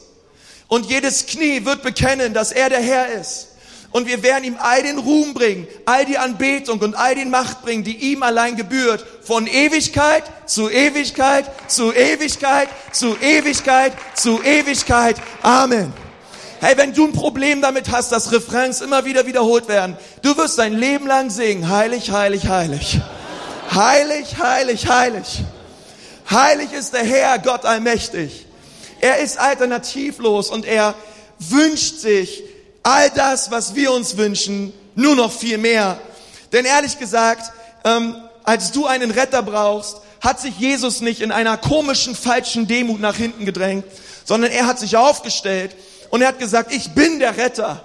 Und 0.67 0.89
jedes 0.89 1.25
Knie 1.25 1.65
wird 1.65 1.83
bekennen, 1.83 2.33
dass 2.33 2.51
er 2.51 2.69
der 2.69 2.81
Herr 2.81 3.13
ist. 3.19 3.49
Und 3.93 4.07
wir 4.07 4.23
werden 4.23 4.43
ihm 4.43 4.57
all 4.59 4.81
den 4.81 4.97
Ruhm 4.97 5.35
bringen, 5.35 5.67
all 5.85 6.03
die 6.05 6.17
Anbetung 6.17 6.79
und 6.79 6.95
all 6.95 7.13
die 7.13 7.25
Macht 7.25 7.61
bringen, 7.61 7.83
die 7.83 7.95
ihm 8.11 8.23
allein 8.23 8.57
gebührt. 8.57 9.05
Von 9.21 9.45
Ewigkeit 9.45 10.23
zu 10.47 10.69
Ewigkeit, 10.69 11.45
zu 11.69 11.93
Ewigkeit, 11.93 12.69
zu 12.91 13.15
Ewigkeit, 13.21 13.93
zu 14.15 14.41
Ewigkeit. 14.43 15.15
Amen. 15.43 15.93
Hey, 16.59 16.75
wenn 16.75 16.93
du 16.93 17.05
ein 17.05 17.13
Problem 17.13 17.61
damit 17.61 17.91
hast, 17.91 18.11
dass 18.11 18.31
Refrains 18.31 18.81
immer 18.81 19.05
wieder 19.05 19.27
wiederholt 19.27 19.67
werden, 19.67 19.95
du 20.23 20.35
wirst 20.37 20.57
dein 20.57 20.73
Leben 20.73 21.05
lang 21.05 21.29
singen, 21.29 21.69
heilig, 21.69 22.09
heilig, 22.09 22.47
heilig. 22.47 22.99
Heilig, 23.71 24.37
heilig, 24.41 24.87
heilig. 24.87 25.43
Heilig 26.31 26.73
ist 26.73 26.93
der 26.93 27.03
Herr, 27.03 27.37
Gott 27.37 27.63
allmächtig. 27.63 28.47
Er 29.01 29.19
ist 29.19 29.37
alternativlos 29.37 30.49
und 30.49 30.65
er 30.65 30.95
wünscht 31.37 31.99
sich, 31.99 32.43
all 32.83 33.09
das, 33.11 33.49
was 33.49 33.75
wir 33.75 33.91
uns 33.91 34.17
wünschen, 34.17 34.73
nur 34.95 35.15
noch 35.15 35.31
viel 35.31 35.57
mehr. 35.57 35.97
Denn 36.51 36.65
ehrlich 36.65 36.99
gesagt, 36.99 37.51
ähm, 37.83 38.15
als 38.43 38.71
du 38.71 38.85
einen 38.85 39.11
Retter 39.11 39.41
brauchst, 39.41 39.97
hat 40.21 40.39
sich 40.39 40.57
Jesus 40.57 41.01
nicht 41.01 41.21
in 41.21 41.31
einer 41.31 41.57
komischen, 41.57 42.15
falschen 42.15 42.67
Demut 42.67 42.99
nach 42.99 43.15
hinten 43.15 43.45
gedrängt, 43.45 43.85
sondern 44.25 44.51
er 44.51 44.67
hat 44.67 44.79
sich 44.79 44.95
aufgestellt 44.95 45.75
und 46.11 46.21
er 46.21 46.29
hat 46.29 46.39
gesagt, 46.39 46.73
ich 46.73 46.91
bin 46.91 47.19
der 47.19 47.37
Retter. 47.37 47.83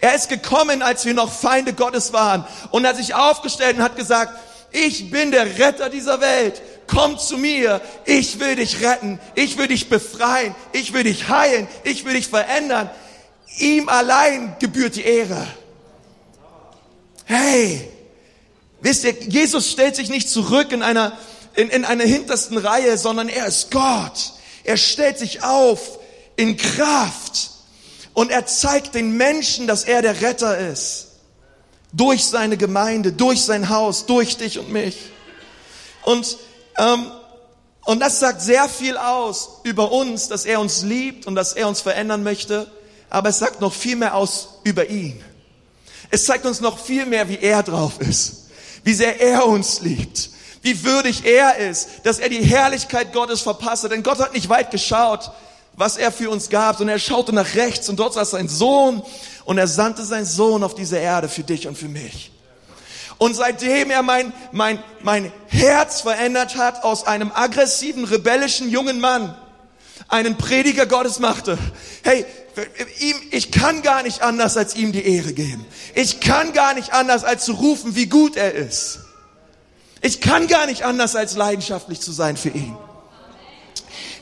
Er 0.00 0.14
ist 0.14 0.28
gekommen, 0.28 0.82
als 0.82 1.04
wir 1.04 1.14
noch 1.14 1.32
Feinde 1.32 1.72
Gottes 1.72 2.12
waren 2.12 2.44
und 2.70 2.84
er 2.84 2.90
hat 2.90 2.96
sich 2.96 3.14
aufgestellt 3.14 3.76
und 3.76 3.82
hat 3.82 3.96
gesagt, 3.96 4.34
ich 4.72 5.10
bin 5.10 5.32
der 5.32 5.58
Retter 5.58 5.90
dieser 5.90 6.20
Welt. 6.20 6.62
Komm 6.86 7.18
zu 7.18 7.36
mir. 7.38 7.80
Ich 8.04 8.38
will 8.38 8.56
dich 8.56 8.82
retten. 8.82 9.18
Ich 9.34 9.58
will 9.58 9.66
dich 9.66 9.88
befreien. 9.88 10.54
Ich 10.72 10.92
will 10.92 11.04
dich 11.04 11.28
heilen. 11.28 11.66
Ich 11.82 12.04
will 12.04 12.14
dich 12.14 12.28
verändern. 12.28 12.88
Ihm 13.60 13.90
allein 13.90 14.56
gebührt 14.58 14.96
die 14.96 15.02
Ehre. 15.02 15.46
Hey, 17.26 17.86
wisst 18.80 19.04
ihr, 19.04 19.12
Jesus 19.12 19.70
stellt 19.70 19.96
sich 19.96 20.08
nicht 20.08 20.30
zurück 20.30 20.72
in 20.72 20.82
einer, 20.82 21.12
in, 21.54 21.68
in 21.68 21.84
einer 21.84 22.04
hintersten 22.04 22.56
Reihe, 22.56 22.96
sondern 22.96 23.28
er 23.28 23.46
ist 23.46 23.70
Gott. 23.70 24.32
Er 24.64 24.78
stellt 24.78 25.18
sich 25.18 25.44
auf 25.44 25.98
in 26.36 26.56
Kraft 26.56 27.50
und 28.14 28.30
er 28.30 28.46
zeigt 28.46 28.94
den 28.94 29.16
Menschen, 29.18 29.66
dass 29.66 29.84
er 29.84 30.00
der 30.00 30.22
Retter 30.22 30.58
ist. 30.58 31.08
Durch 31.92 32.24
seine 32.24 32.56
Gemeinde, 32.56 33.12
durch 33.12 33.42
sein 33.42 33.68
Haus, 33.68 34.06
durch 34.06 34.38
dich 34.38 34.58
und 34.58 34.72
mich. 34.72 34.96
Und, 36.02 36.38
ähm, 36.78 37.10
und 37.84 38.00
das 38.00 38.20
sagt 38.20 38.40
sehr 38.40 38.70
viel 38.70 38.96
aus 38.96 39.60
über 39.64 39.92
uns, 39.92 40.28
dass 40.28 40.46
er 40.46 40.60
uns 40.60 40.82
liebt 40.82 41.26
und 41.26 41.34
dass 41.34 41.52
er 41.52 41.68
uns 41.68 41.82
verändern 41.82 42.22
möchte 42.22 42.70
aber 43.10 43.28
es 43.28 43.38
sagt 43.38 43.60
noch 43.60 43.74
viel 43.74 43.96
mehr 43.96 44.14
aus 44.14 44.60
über 44.64 44.88
ihn. 44.88 45.22
Es 46.10 46.24
zeigt 46.24 46.46
uns 46.46 46.60
noch 46.60 46.78
viel 46.78 47.06
mehr, 47.06 47.28
wie 47.28 47.38
er 47.38 47.62
drauf 47.62 48.00
ist, 48.00 48.46
wie 48.82 48.94
sehr 48.94 49.20
er 49.20 49.46
uns 49.46 49.80
liebt, 49.80 50.30
wie 50.62 50.84
würdig 50.84 51.24
er 51.24 51.56
ist, 51.56 51.88
dass 52.04 52.18
er 52.18 52.28
die 52.28 52.42
Herrlichkeit 52.42 53.12
Gottes 53.12 53.42
verpasste. 53.42 53.88
Denn 53.88 54.02
Gott 54.02 54.18
hat 54.18 54.34
nicht 54.34 54.48
weit 54.48 54.70
geschaut, 54.70 55.30
was 55.76 55.96
er 55.96 56.12
für 56.12 56.30
uns 56.30 56.48
gab, 56.48 56.76
sondern 56.76 56.96
er 56.96 57.00
schaute 57.00 57.32
nach 57.32 57.54
rechts 57.54 57.88
und 57.88 57.96
dort 57.96 58.14
saß 58.14 58.30
sein 58.30 58.48
Sohn 58.48 59.02
und 59.44 59.58
er 59.58 59.68
sandte 59.68 60.04
seinen 60.04 60.26
Sohn 60.26 60.62
auf 60.62 60.74
diese 60.74 60.98
Erde 60.98 61.28
für 61.28 61.42
dich 61.42 61.66
und 61.66 61.78
für 61.78 61.88
mich. 61.88 62.32
Und 63.18 63.34
seitdem 63.34 63.90
er 63.90 64.02
mein, 64.02 64.32
mein, 64.50 64.82
mein 65.02 65.32
Herz 65.48 66.00
verändert 66.00 66.56
hat, 66.56 66.84
aus 66.84 67.06
einem 67.06 67.30
aggressiven, 67.34 68.04
rebellischen 68.04 68.70
jungen 68.70 68.98
Mann 68.98 69.36
einen 70.08 70.36
Prediger 70.36 70.86
Gottes 70.86 71.18
machte, 71.18 71.58
hey, 72.02 72.24
ihm, 72.98 73.16
ich 73.30 73.50
kann 73.50 73.82
gar 73.82 74.02
nicht 74.02 74.22
anders, 74.22 74.56
als 74.56 74.74
ihm 74.74 74.92
die 74.92 75.04
Ehre 75.04 75.32
geben. 75.32 75.64
Ich 75.94 76.20
kann 76.20 76.52
gar 76.52 76.74
nicht 76.74 76.92
anders, 76.92 77.24
als 77.24 77.44
zu 77.44 77.52
rufen, 77.52 77.94
wie 77.94 78.06
gut 78.06 78.36
er 78.36 78.54
ist. 78.54 79.00
Ich 80.02 80.20
kann 80.20 80.46
gar 80.46 80.66
nicht 80.66 80.84
anders, 80.84 81.14
als 81.16 81.36
leidenschaftlich 81.36 82.00
zu 82.00 82.12
sein 82.12 82.36
für 82.36 82.48
ihn. 82.48 82.76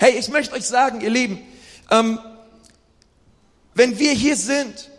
Hey, 0.01 0.19
ich 0.19 0.29
möchte 0.29 0.55
euch 0.55 0.65
sagen, 0.65 1.01
ihr 1.01 1.11
Lieben, 1.11 1.39
ähm, 1.91 2.19
wenn 3.75 3.99
wir 3.99 4.13
hier 4.13 4.37
sind, 4.37 4.91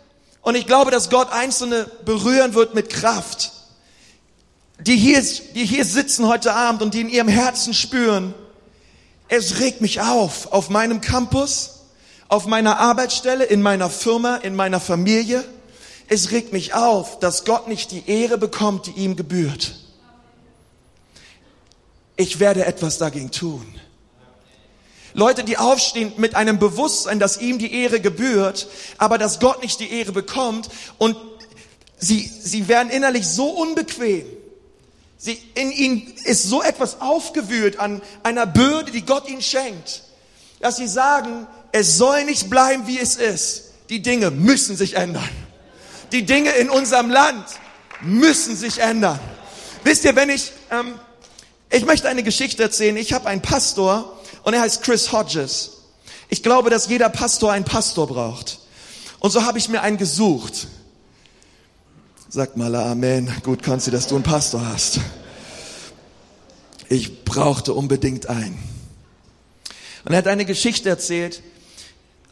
und 0.42 0.54
ich 0.54 0.66
glaube, 0.66 0.90
dass 0.90 1.10
Gott 1.10 1.30
Einzelne 1.32 1.90
berühren 2.04 2.54
wird 2.54 2.74
mit 2.74 2.90
Kraft, 2.90 3.52
die 4.80 4.96
hier, 4.96 5.22
die 5.54 5.66
hier 5.66 5.84
sitzen 5.84 6.26
heute 6.26 6.54
Abend 6.54 6.80
und 6.80 6.94
die 6.94 7.02
in 7.02 7.10
ihrem 7.10 7.28
Herzen 7.28 7.74
spüren, 7.74 8.34
es 9.28 9.60
regt 9.60 9.80
mich 9.80 10.00
auf, 10.00 10.52
auf 10.52 10.70
meinem 10.70 11.00
Campus, 11.00 11.79
auf 12.30 12.46
meiner 12.46 12.78
Arbeitsstelle, 12.78 13.44
in 13.44 13.60
meiner 13.60 13.90
Firma, 13.90 14.36
in 14.36 14.54
meiner 14.54 14.80
Familie. 14.80 15.44
Es 16.08 16.30
regt 16.30 16.52
mich 16.52 16.74
auf, 16.74 17.18
dass 17.18 17.44
Gott 17.44 17.68
nicht 17.68 17.90
die 17.90 18.08
Ehre 18.08 18.38
bekommt, 18.38 18.86
die 18.86 18.92
ihm 18.92 19.16
gebührt. 19.16 19.74
Ich 22.16 22.38
werde 22.38 22.64
etwas 22.64 22.98
dagegen 22.98 23.30
tun. 23.30 23.66
Leute, 25.12 25.42
die 25.42 25.58
aufstehen 25.58 26.12
mit 26.18 26.36
einem 26.36 26.60
Bewusstsein, 26.60 27.18
dass 27.18 27.40
ihm 27.40 27.58
die 27.58 27.74
Ehre 27.74 28.00
gebührt, 28.00 28.68
aber 28.96 29.18
dass 29.18 29.40
Gott 29.40 29.60
nicht 29.60 29.80
die 29.80 29.90
Ehre 29.92 30.12
bekommt 30.12 30.68
und 30.98 31.16
sie, 31.98 32.20
sie 32.20 32.68
werden 32.68 32.90
innerlich 32.90 33.26
so 33.26 33.48
unbequem, 33.48 34.24
Sie, 35.22 35.38
in 35.54 35.70
ihnen 35.70 36.14
ist 36.24 36.44
so 36.44 36.62
etwas 36.62 37.02
aufgewühlt 37.02 37.78
an 37.78 38.00
einer 38.22 38.46
Bürde, 38.46 38.90
die 38.90 39.04
Gott 39.04 39.28
ihnen 39.28 39.42
schenkt, 39.42 40.04
dass 40.60 40.78
sie 40.78 40.88
sagen, 40.88 41.46
es 41.72 41.98
soll 41.98 42.24
nicht 42.24 42.50
bleiben, 42.50 42.86
wie 42.86 42.98
es 42.98 43.16
ist. 43.16 43.64
Die 43.88 44.02
Dinge 44.02 44.30
müssen 44.30 44.76
sich 44.76 44.96
ändern. 44.96 45.28
Die 46.12 46.24
Dinge 46.24 46.50
in 46.52 46.70
unserem 46.70 47.10
Land 47.10 47.44
müssen 48.02 48.56
sich 48.56 48.78
ändern. 48.78 49.18
Wisst 49.84 50.04
ihr, 50.04 50.16
wenn 50.16 50.30
ich, 50.30 50.52
ähm, 50.70 50.94
ich 51.70 51.84
möchte 51.84 52.08
eine 52.08 52.22
Geschichte 52.22 52.62
erzählen. 52.62 52.96
Ich 52.96 53.12
habe 53.12 53.28
einen 53.28 53.42
Pastor 53.42 54.20
und 54.42 54.54
er 54.54 54.60
heißt 54.60 54.82
Chris 54.82 55.12
Hodges. 55.12 55.72
Ich 56.28 56.42
glaube, 56.42 56.70
dass 56.70 56.88
jeder 56.88 57.08
Pastor 57.08 57.52
einen 57.52 57.64
Pastor 57.64 58.06
braucht. 58.06 58.60
Und 59.18 59.30
so 59.30 59.44
habe 59.44 59.58
ich 59.58 59.68
mir 59.68 59.82
einen 59.82 59.96
gesucht. 59.98 60.68
Sag 62.28 62.56
mal 62.56 62.74
Amen. 62.74 63.32
Gut, 63.42 63.62
Konzi, 63.62 63.90
dass 63.90 64.06
du 64.06 64.14
einen 64.14 64.24
Pastor 64.24 64.64
hast. 64.64 65.00
Ich 66.88 67.24
brauchte 67.24 67.74
unbedingt 67.74 68.28
einen. 68.28 68.58
Und 70.04 70.12
er 70.12 70.18
hat 70.18 70.28
eine 70.28 70.44
Geschichte 70.44 70.88
erzählt. 70.88 71.42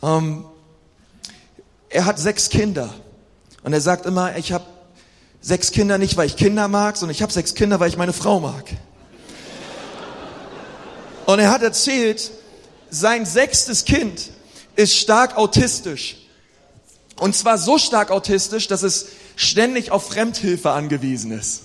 Ähm, 0.02 0.44
er 1.88 2.04
hat 2.04 2.18
sechs 2.18 2.48
Kinder. 2.48 2.92
Und 3.62 3.72
er 3.72 3.80
sagt 3.80 4.06
immer, 4.06 4.36
ich 4.36 4.52
habe 4.52 4.64
sechs 5.40 5.72
Kinder 5.72 5.98
nicht, 5.98 6.16
weil 6.16 6.26
ich 6.26 6.36
Kinder 6.36 6.68
mag, 6.68 6.96
sondern 6.96 7.14
ich 7.14 7.22
habe 7.22 7.32
sechs 7.32 7.54
Kinder, 7.54 7.80
weil 7.80 7.88
ich 7.88 7.96
meine 7.96 8.12
Frau 8.12 8.40
mag. 8.40 8.64
Und 11.26 11.38
er 11.38 11.50
hat 11.50 11.62
erzählt, 11.62 12.30
sein 12.90 13.26
sechstes 13.26 13.84
Kind 13.84 14.30
ist 14.76 14.96
stark 14.96 15.36
autistisch. 15.36 16.16
Und 17.18 17.34
zwar 17.34 17.58
so 17.58 17.78
stark 17.78 18.10
autistisch, 18.10 18.68
dass 18.68 18.82
es 18.82 19.08
ständig 19.36 19.90
auf 19.90 20.08
Fremdhilfe 20.08 20.70
angewiesen 20.70 21.32
ist. 21.32 21.62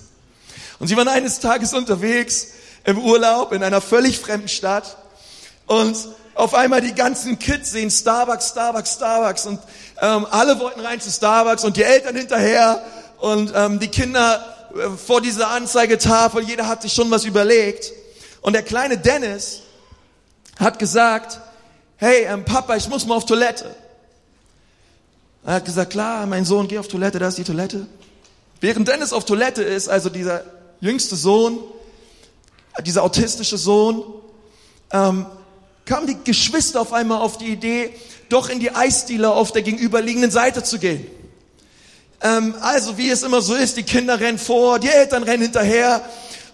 Und 0.78 0.88
sie 0.88 0.96
waren 0.96 1.08
eines 1.08 1.38
Tages 1.38 1.72
unterwegs 1.72 2.48
im 2.84 2.98
Urlaub 2.98 3.52
in 3.52 3.62
einer 3.62 3.80
völlig 3.80 4.18
fremden 4.18 4.48
Stadt 4.48 4.96
und 5.66 5.96
auf 6.34 6.54
einmal 6.54 6.80
die 6.80 6.94
ganzen 6.94 7.38
Kids 7.38 7.70
sehen 7.70 7.90
Starbucks, 7.90 8.50
Starbucks, 8.50 8.94
Starbucks 8.94 9.46
und 9.46 9.60
ähm, 10.00 10.26
alle 10.30 10.58
wollten 10.58 10.80
rein 10.80 11.00
zu 11.00 11.10
Starbucks 11.10 11.64
und 11.64 11.76
die 11.76 11.82
Eltern 11.82 12.16
hinterher 12.16 12.82
und 13.18 13.52
ähm, 13.54 13.78
die 13.78 13.88
Kinder 13.88 14.44
äh, 14.74 14.96
vor 14.96 15.20
dieser 15.20 15.50
Anzeigetafel, 15.50 16.42
jeder 16.42 16.66
hat 16.66 16.82
sich 16.82 16.92
schon 16.92 17.10
was 17.10 17.24
überlegt. 17.24 17.92
Und 18.42 18.52
der 18.54 18.62
kleine 18.62 18.98
Dennis 18.98 19.62
hat 20.58 20.78
gesagt, 20.78 21.40
hey 21.96 22.24
ähm, 22.24 22.44
Papa, 22.44 22.76
ich 22.76 22.88
muss 22.88 23.06
mal 23.06 23.14
auf 23.14 23.26
Toilette. 23.26 23.74
Er 25.46 25.54
hat 25.54 25.64
gesagt, 25.64 25.90
klar, 25.90 26.26
mein 26.26 26.44
Sohn, 26.44 26.68
geh 26.68 26.78
auf 26.78 26.88
Toilette, 26.88 27.18
da 27.18 27.28
ist 27.28 27.38
die 27.38 27.44
Toilette. 27.44 27.86
Während 28.60 28.88
Dennis 28.88 29.12
auf 29.12 29.24
Toilette 29.24 29.62
ist, 29.62 29.88
also 29.88 30.08
dieser 30.08 30.42
jüngste 30.80 31.16
Sohn, 31.16 31.58
dieser 32.84 33.02
autistische 33.02 33.58
Sohn, 33.58 34.02
ähm, 34.90 35.26
kamen 35.84 36.06
die 36.06 36.16
Geschwister 36.24 36.80
auf 36.80 36.92
einmal 36.92 37.20
auf 37.20 37.38
die 37.38 37.48
Idee, 37.48 37.90
doch 38.28 38.48
in 38.48 38.60
die 38.60 38.74
Eisdiele 38.74 39.30
auf 39.30 39.52
der 39.52 39.62
gegenüberliegenden 39.62 40.30
Seite 40.30 40.62
zu 40.62 40.78
gehen. 40.78 41.06
Ähm, 42.22 42.54
also 42.60 42.96
wie 42.96 43.10
es 43.10 43.22
immer 43.22 43.42
so 43.42 43.54
ist, 43.54 43.76
die 43.76 43.82
Kinder 43.82 44.18
rennen 44.18 44.38
vor, 44.38 44.78
die 44.78 44.88
Eltern 44.88 45.22
rennen 45.24 45.42
hinterher 45.42 46.02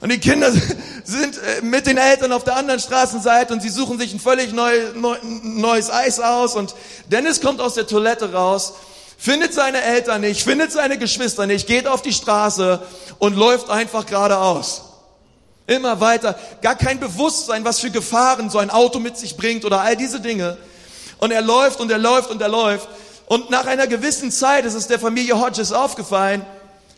und 0.01 0.11
die 0.11 0.19
Kinder 0.19 0.51
sind 1.05 1.39
äh, 1.39 1.63
mit 1.63 1.87
den 1.87 1.97
Eltern 1.97 2.33
auf 2.33 2.45
der 2.45 2.57
anderen 2.57 2.81
Straßenseite 2.81 3.53
und 3.53 3.61
sie 3.61 3.69
suchen 3.69 3.99
sich 3.99 4.13
ein 4.13 4.21
völlig 4.21 4.53
neu, 4.53 4.73
neu, 4.95 5.17
neues 5.23 5.91
Eis 5.91 6.19
aus. 6.19 6.57
Und 6.57 6.75
Dennis 7.07 7.41
kommt 7.41 7.61
aus 7.61 7.75
der 7.75 7.87
Toilette 7.87 8.33
raus, 8.33 8.75
findet 9.17 9.55
seine 9.55 9.83
Eltern 9.83 10.23
nicht, 10.23 10.43
findet 10.43 10.73
seine 10.73 10.99
Geschwister 10.99 11.47
nicht, 11.47 11.67
geht 11.67 11.87
auf 11.87 12.03
die 12.03 12.13
Straße 12.13 12.83
und 13.19 13.37
läuft 13.37 13.71
einfach 13.71 14.07
geradeaus. 14.07 14.90
Immer 15.71 16.01
weiter. 16.01 16.37
Gar 16.63 16.75
kein 16.75 16.99
Bewusstsein, 16.99 17.65
was 17.65 17.79
für 17.79 17.93
Gefahren 17.93 18.51
so 18.51 18.59
ein 18.59 18.71
Auto 18.71 18.99
mit 18.99 19.17
sich 19.17 19.37
bringt 19.37 19.65
oder 19.65 19.81
all 19.81 19.97
diese 19.97 20.19
Dinge. 20.19 20.59
Und 21.19 21.31
er 21.31 21.43
läuft 21.43 21.79
und 21.79 21.93
er 21.93 21.99
läuft 21.99 22.29
und 22.31 22.43
er 22.43 22.49
läuft. 22.49 22.89
Und 23.27 23.51
nach 23.51 23.67
einer 23.67 23.87
gewissen 23.87 24.33
Zeit 24.33 24.65
ist 24.65 24.75
es 24.75 24.89
der 24.89 24.99
Familie 24.99 25.41
Hodges 25.41 25.71
aufgefallen, 25.71 26.45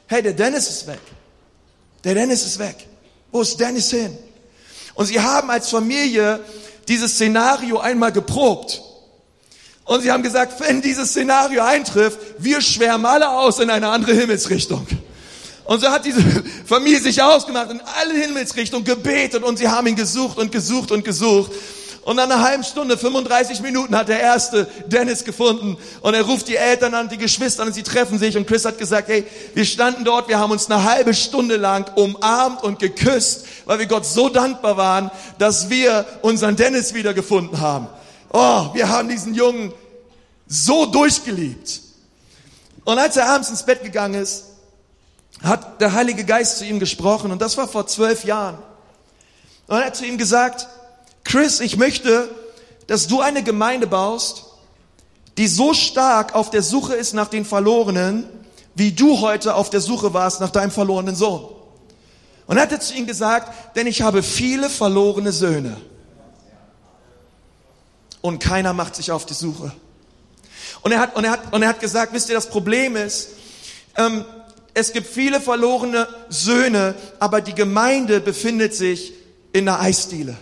hey, 0.06 0.22
der 0.22 0.32
Dennis 0.32 0.70
ist 0.70 0.86
weg. 0.86 1.00
Der 2.02 2.14
Dennis 2.14 2.46
ist 2.46 2.58
weg. 2.58 2.76
Wo 3.30 3.42
ist 3.42 3.60
Dennis 3.60 3.90
hin? 3.90 4.16
Und 4.94 5.04
sie 5.04 5.20
haben 5.20 5.50
als 5.50 5.68
Familie 5.68 6.40
dieses 6.88 7.12
Szenario 7.12 7.78
einmal 7.78 8.10
geprobt. 8.10 8.80
Und 9.84 10.00
sie 10.00 10.10
haben 10.10 10.22
gesagt, 10.22 10.58
wenn 10.60 10.80
dieses 10.80 11.10
Szenario 11.10 11.62
eintrifft, 11.62 12.18
wir 12.38 12.62
schwärmen 12.62 13.04
alle 13.04 13.28
aus 13.28 13.58
in 13.58 13.68
eine 13.68 13.88
andere 13.88 14.14
Himmelsrichtung. 14.14 14.86
Und 15.64 15.80
so 15.80 15.88
hat 15.88 16.04
diese 16.04 16.22
Familie 16.66 17.00
sich 17.00 17.22
ausgemacht 17.22 17.70
in 17.70 17.80
alle 18.00 18.14
Himmelsrichtungen 18.14 18.84
gebetet 18.84 19.42
und 19.42 19.58
sie 19.58 19.68
haben 19.68 19.86
ihn 19.86 19.96
gesucht 19.96 20.38
und 20.38 20.50
gesucht 20.50 20.90
und 20.90 21.04
gesucht. 21.04 21.52
Und 22.04 22.16
nach 22.16 22.24
einer 22.24 22.42
halben 22.42 22.64
Stunde, 22.64 22.98
35 22.98 23.60
Minuten 23.60 23.94
hat 23.96 24.08
der 24.08 24.18
erste 24.18 24.66
Dennis 24.86 25.22
gefunden 25.22 25.76
und 26.00 26.14
er 26.14 26.22
ruft 26.22 26.48
die 26.48 26.56
Eltern 26.56 26.94
an, 26.94 27.08
die 27.08 27.16
Geschwister 27.16 27.62
an 27.62 27.68
und 27.68 27.74
sie 27.74 27.84
treffen 27.84 28.18
sich 28.18 28.36
und 28.36 28.44
Chris 28.44 28.64
hat 28.64 28.76
gesagt, 28.76 29.06
hey, 29.06 29.24
wir 29.54 29.64
standen 29.64 30.04
dort, 30.04 30.26
wir 30.26 30.40
haben 30.40 30.50
uns 30.50 30.68
eine 30.68 30.82
halbe 30.82 31.14
Stunde 31.14 31.56
lang 31.56 31.88
umarmt 31.94 32.64
und 32.64 32.80
geküsst, 32.80 33.46
weil 33.66 33.78
wir 33.78 33.86
Gott 33.86 34.04
so 34.04 34.28
dankbar 34.28 34.76
waren, 34.76 35.12
dass 35.38 35.70
wir 35.70 36.04
unseren 36.22 36.56
Dennis 36.56 36.92
wiedergefunden 36.92 37.60
haben. 37.60 37.86
Oh, 38.32 38.74
wir 38.74 38.88
haben 38.88 39.08
diesen 39.08 39.34
Jungen 39.34 39.72
so 40.48 40.86
durchgeliebt. 40.86 41.82
Und 42.84 42.98
als 42.98 43.16
er 43.16 43.28
abends 43.28 43.48
ins 43.48 43.62
Bett 43.62 43.84
gegangen 43.84 44.20
ist, 44.20 44.44
hat 45.42 45.80
der 45.80 45.92
Heilige 45.92 46.24
Geist 46.24 46.58
zu 46.58 46.64
ihm 46.64 46.78
gesprochen 46.78 47.32
und 47.32 47.42
das 47.42 47.56
war 47.56 47.68
vor 47.68 47.86
zwölf 47.86 48.24
Jahren. 48.24 48.58
Und 49.66 49.78
er 49.78 49.86
hat 49.86 49.96
zu 49.96 50.04
ihm 50.04 50.18
gesagt, 50.18 50.68
Chris, 51.24 51.60
ich 51.60 51.76
möchte, 51.76 52.28
dass 52.86 53.06
du 53.06 53.20
eine 53.20 53.42
Gemeinde 53.42 53.86
baust, 53.86 54.44
die 55.38 55.48
so 55.48 55.72
stark 55.74 56.34
auf 56.34 56.50
der 56.50 56.62
Suche 56.62 56.94
ist 56.94 57.14
nach 57.14 57.28
den 57.28 57.44
Verlorenen, 57.44 58.28
wie 58.74 58.92
du 58.92 59.20
heute 59.20 59.54
auf 59.54 59.70
der 59.70 59.80
Suche 59.80 60.14
warst 60.14 60.40
nach 60.40 60.50
deinem 60.50 60.70
verlorenen 60.70 61.14
Sohn. 61.14 61.48
Und 62.46 62.56
er 62.56 62.64
hat 62.64 62.82
zu 62.82 62.94
ihm 62.94 63.06
gesagt, 63.06 63.76
denn 63.76 63.86
ich 63.86 64.02
habe 64.02 64.22
viele 64.22 64.68
verlorene 64.68 65.32
Söhne. 65.32 65.76
Und 68.20 68.38
keiner 68.38 68.72
macht 68.72 68.94
sich 68.94 69.10
auf 69.10 69.26
die 69.26 69.34
Suche. 69.34 69.72
Und 70.82 70.92
er 70.92 71.00
hat, 71.00 71.16
und 71.16 71.24
er 71.24 71.32
hat, 71.32 71.52
und 71.52 71.62
er 71.62 71.68
hat 71.68 71.80
gesagt, 71.80 72.12
wisst 72.12 72.28
ihr, 72.28 72.34
das 72.34 72.48
Problem 72.48 72.96
ist, 72.96 73.30
ähm, 73.96 74.24
es 74.74 74.92
gibt 74.92 75.06
viele 75.06 75.40
verlorene 75.40 76.08
Söhne, 76.28 76.94
aber 77.18 77.40
die 77.40 77.54
Gemeinde 77.54 78.20
befindet 78.20 78.74
sich 78.74 79.12
in 79.52 79.66
der 79.66 79.80
Eisdiele 79.80 80.36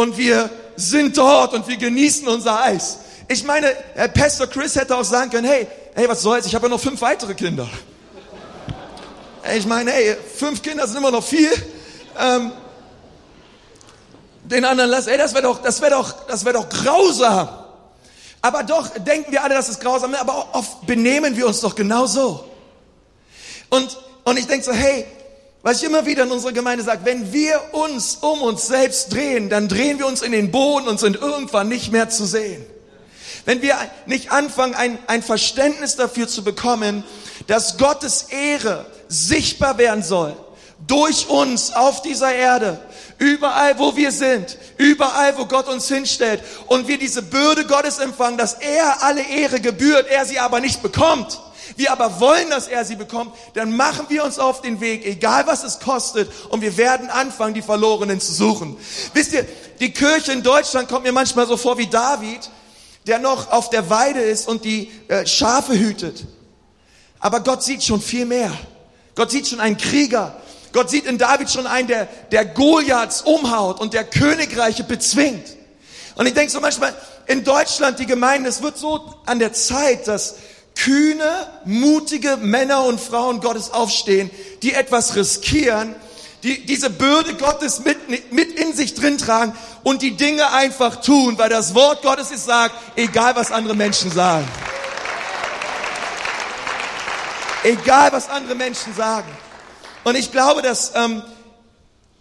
und 0.00 0.16
wir 0.16 0.50
sind 0.76 1.16
dort 1.16 1.54
und 1.54 1.68
wir 1.68 1.76
genießen 1.76 2.26
unser 2.26 2.62
Eis. 2.62 2.98
Ich 3.28 3.44
meine, 3.44 3.68
Pastor 4.14 4.46
Chris 4.46 4.74
hätte 4.74 4.96
auch 4.96 5.04
sagen 5.04 5.30
können, 5.30 5.46
hey, 5.46 5.66
hey, 5.94 6.08
was 6.08 6.22
soll's, 6.22 6.46
ich 6.46 6.54
habe 6.54 6.66
ja 6.66 6.70
noch 6.70 6.80
fünf 6.80 7.00
weitere 7.00 7.34
Kinder. 7.34 7.68
Ich 9.56 9.66
meine, 9.66 9.92
ey, 9.92 10.16
fünf 10.36 10.62
Kinder 10.62 10.86
sind 10.86 10.96
immer 10.96 11.10
noch 11.10 11.24
viel. 11.24 11.50
Ähm, 12.18 12.52
den 14.44 14.64
anderen 14.64 14.90
lass, 14.90 15.06
ey, 15.06 15.16
das 15.16 15.32
wäre 15.32 15.44
doch, 15.44 15.62
das 15.62 15.80
wäre 15.80 15.92
doch, 15.92 16.26
das 16.26 16.44
wäre 16.44 16.54
doch 16.54 16.68
grausam. 16.68 17.48
Aber 18.42 18.62
doch 18.62 18.88
denken 18.98 19.30
wir 19.32 19.44
alle, 19.44 19.54
dass 19.54 19.68
es 19.68 19.78
grausam 19.78 20.14
ist, 20.14 20.20
aber 20.20 20.48
oft 20.54 20.86
benehmen 20.86 21.36
wir 21.36 21.46
uns 21.46 21.60
doch 21.60 21.74
genauso. 21.74 22.49
Und, 23.70 23.98
und 24.24 24.38
ich 24.38 24.46
denke 24.46 24.64
so, 24.64 24.72
hey, 24.72 25.06
was 25.62 25.78
ich 25.78 25.88
immer 25.88 26.06
wieder 26.06 26.24
in 26.24 26.30
unserer 26.30 26.52
Gemeinde 26.52 26.84
sage, 26.84 27.00
wenn 27.04 27.32
wir 27.32 27.60
uns 27.72 28.16
um 28.16 28.42
uns 28.42 28.66
selbst 28.66 29.12
drehen, 29.12 29.50
dann 29.50 29.68
drehen 29.68 29.98
wir 29.98 30.06
uns 30.06 30.22
in 30.22 30.32
den 30.32 30.50
Boden 30.50 30.88
und 30.88 30.98
sind 30.98 31.16
irgendwann 31.16 31.68
nicht 31.68 31.92
mehr 31.92 32.08
zu 32.08 32.24
sehen. 32.24 32.64
Wenn 33.44 33.62
wir 33.62 33.76
nicht 34.06 34.32
anfangen, 34.32 34.74
ein, 34.74 34.98
ein 35.06 35.22
Verständnis 35.22 35.96
dafür 35.96 36.28
zu 36.28 36.44
bekommen, 36.44 37.04
dass 37.46 37.78
Gottes 37.78 38.26
Ehre 38.30 38.86
sichtbar 39.08 39.78
werden 39.78 40.02
soll, 40.02 40.36
durch 40.86 41.28
uns 41.28 41.72
auf 41.72 42.00
dieser 42.02 42.34
Erde, 42.34 42.80
überall 43.18 43.78
wo 43.78 43.96
wir 43.96 44.12
sind, 44.12 44.56
überall 44.78 45.36
wo 45.36 45.44
Gott 45.44 45.68
uns 45.68 45.88
hinstellt 45.88 46.42
und 46.68 46.88
wir 46.88 46.98
diese 46.98 47.22
Bürde 47.22 47.66
Gottes 47.66 47.98
empfangen, 47.98 48.38
dass 48.38 48.54
er 48.54 49.02
alle 49.02 49.22
Ehre 49.22 49.60
gebührt, 49.60 50.06
er 50.08 50.24
sie 50.24 50.38
aber 50.38 50.60
nicht 50.60 50.82
bekommt 50.82 51.38
wir 51.80 51.90
aber 51.92 52.20
wollen, 52.20 52.50
dass 52.50 52.68
er 52.68 52.84
sie 52.84 52.94
bekommt, 52.94 53.34
dann 53.54 53.74
machen 53.74 54.06
wir 54.08 54.22
uns 54.22 54.38
auf 54.38 54.60
den 54.60 54.80
Weg, 54.80 55.06
egal 55.06 55.46
was 55.46 55.64
es 55.64 55.80
kostet, 55.80 56.30
und 56.50 56.60
wir 56.60 56.76
werden 56.76 57.08
anfangen, 57.08 57.54
die 57.54 57.62
Verlorenen 57.62 58.20
zu 58.20 58.32
suchen. 58.32 58.76
Wisst 59.14 59.32
ihr, 59.32 59.46
die 59.80 59.90
Kirche 59.90 60.32
in 60.32 60.42
Deutschland 60.42 60.88
kommt 60.88 61.04
mir 61.04 61.12
manchmal 61.12 61.46
so 61.46 61.56
vor 61.56 61.78
wie 61.78 61.86
David, 61.86 62.50
der 63.06 63.18
noch 63.18 63.50
auf 63.50 63.70
der 63.70 63.88
Weide 63.88 64.20
ist 64.20 64.46
und 64.46 64.64
die 64.64 64.92
äh, 65.08 65.26
Schafe 65.26 65.72
hütet. 65.72 66.26
Aber 67.18 67.40
Gott 67.40 67.62
sieht 67.62 67.82
schon 67.82 68.02
viel 68.02 68.26
mehr. 68.26 68.52
Gott 69.14 69.30
sieht 69.30 69.48
schon 69.48 69.60
einen 69.60 69.78
Krieger. 69.78 70.36
Gott 70.72 70.90
sieht 70.90 71.06
in 71.06 71.16
David 71.16 71.50
schon 71.50 71.66
einen, 71.66 71.88
der, 71.88 72.06
der 72.30 72.44
Goliaths 72.44 73.22
umhaut 73.22 73.80
und 73.80 73.94
der 73.94 74.04
Königreiche 74.04 74.84
bezwingt. 74.84 75.56
Und 76.14 76.26
ich 76.26 76.34
denke 76.34 76.52
so 76.52 76.60
manchmal, 76.60 76.94
in 77.26 77.42
Deutschland, 77.42 77.98
die 77.98 78.06
Gemeinde, 78.06 78.50
es 78.50 78.62
wird 78.62 78.76
so 78.76 79.14
an 79.24 79.38
der 79.38 79.54
Zeit, 79.54 80.06
dass 80.08 80.36
kühne, 80.76 81.46
mutige 81.64 82.36
Männer 82.38 82.84
und 82.84 83.00
Frauen 83.00 83.40
Gottes 83.40 83.70
aufstehen, 83.70 84.30
die 84.62 84.72
etwas 84.72 85.14
riskieren, 85.14 85.94
die 86.42 86.64
diese 86.64 86.88
Bürde 86.88 87.34
Gottes 87.34 87.84
mit, 87.84 88.32
mit 88.32 88.52
in 88.58 88.74
sich 88.74 88.94
drin 88.94 89.18
tragen 89.18 89.54
und 89.82 90.00
die 90.02 90.16
Dinge 90.16 90.52
einfach 90.52 91.00
tun, 91.02 91.36
weil 91.36 91.50
das 91.50 91.74
Wort 91.74 92.02
Gottes 92.02 92.30
ist 92.30 92.46
sagt, 92.46 92.74
egal 92.96 93.36
was 93.36 93.52
andere 93.52 93.74
Menschen 93.74 94.10
sagen. 94.10 94.48
Egal 97.62 98.10
was 98.12 98.30
andere 98.30 98.54
Menschen 98.54 98.94
sagen. 98.94 99.28
Und 100.04 100.16
ich 100.16 100.32
glaube, 100.32 100.62
dass, 100.62 100.92
ähm, 100.94 101.22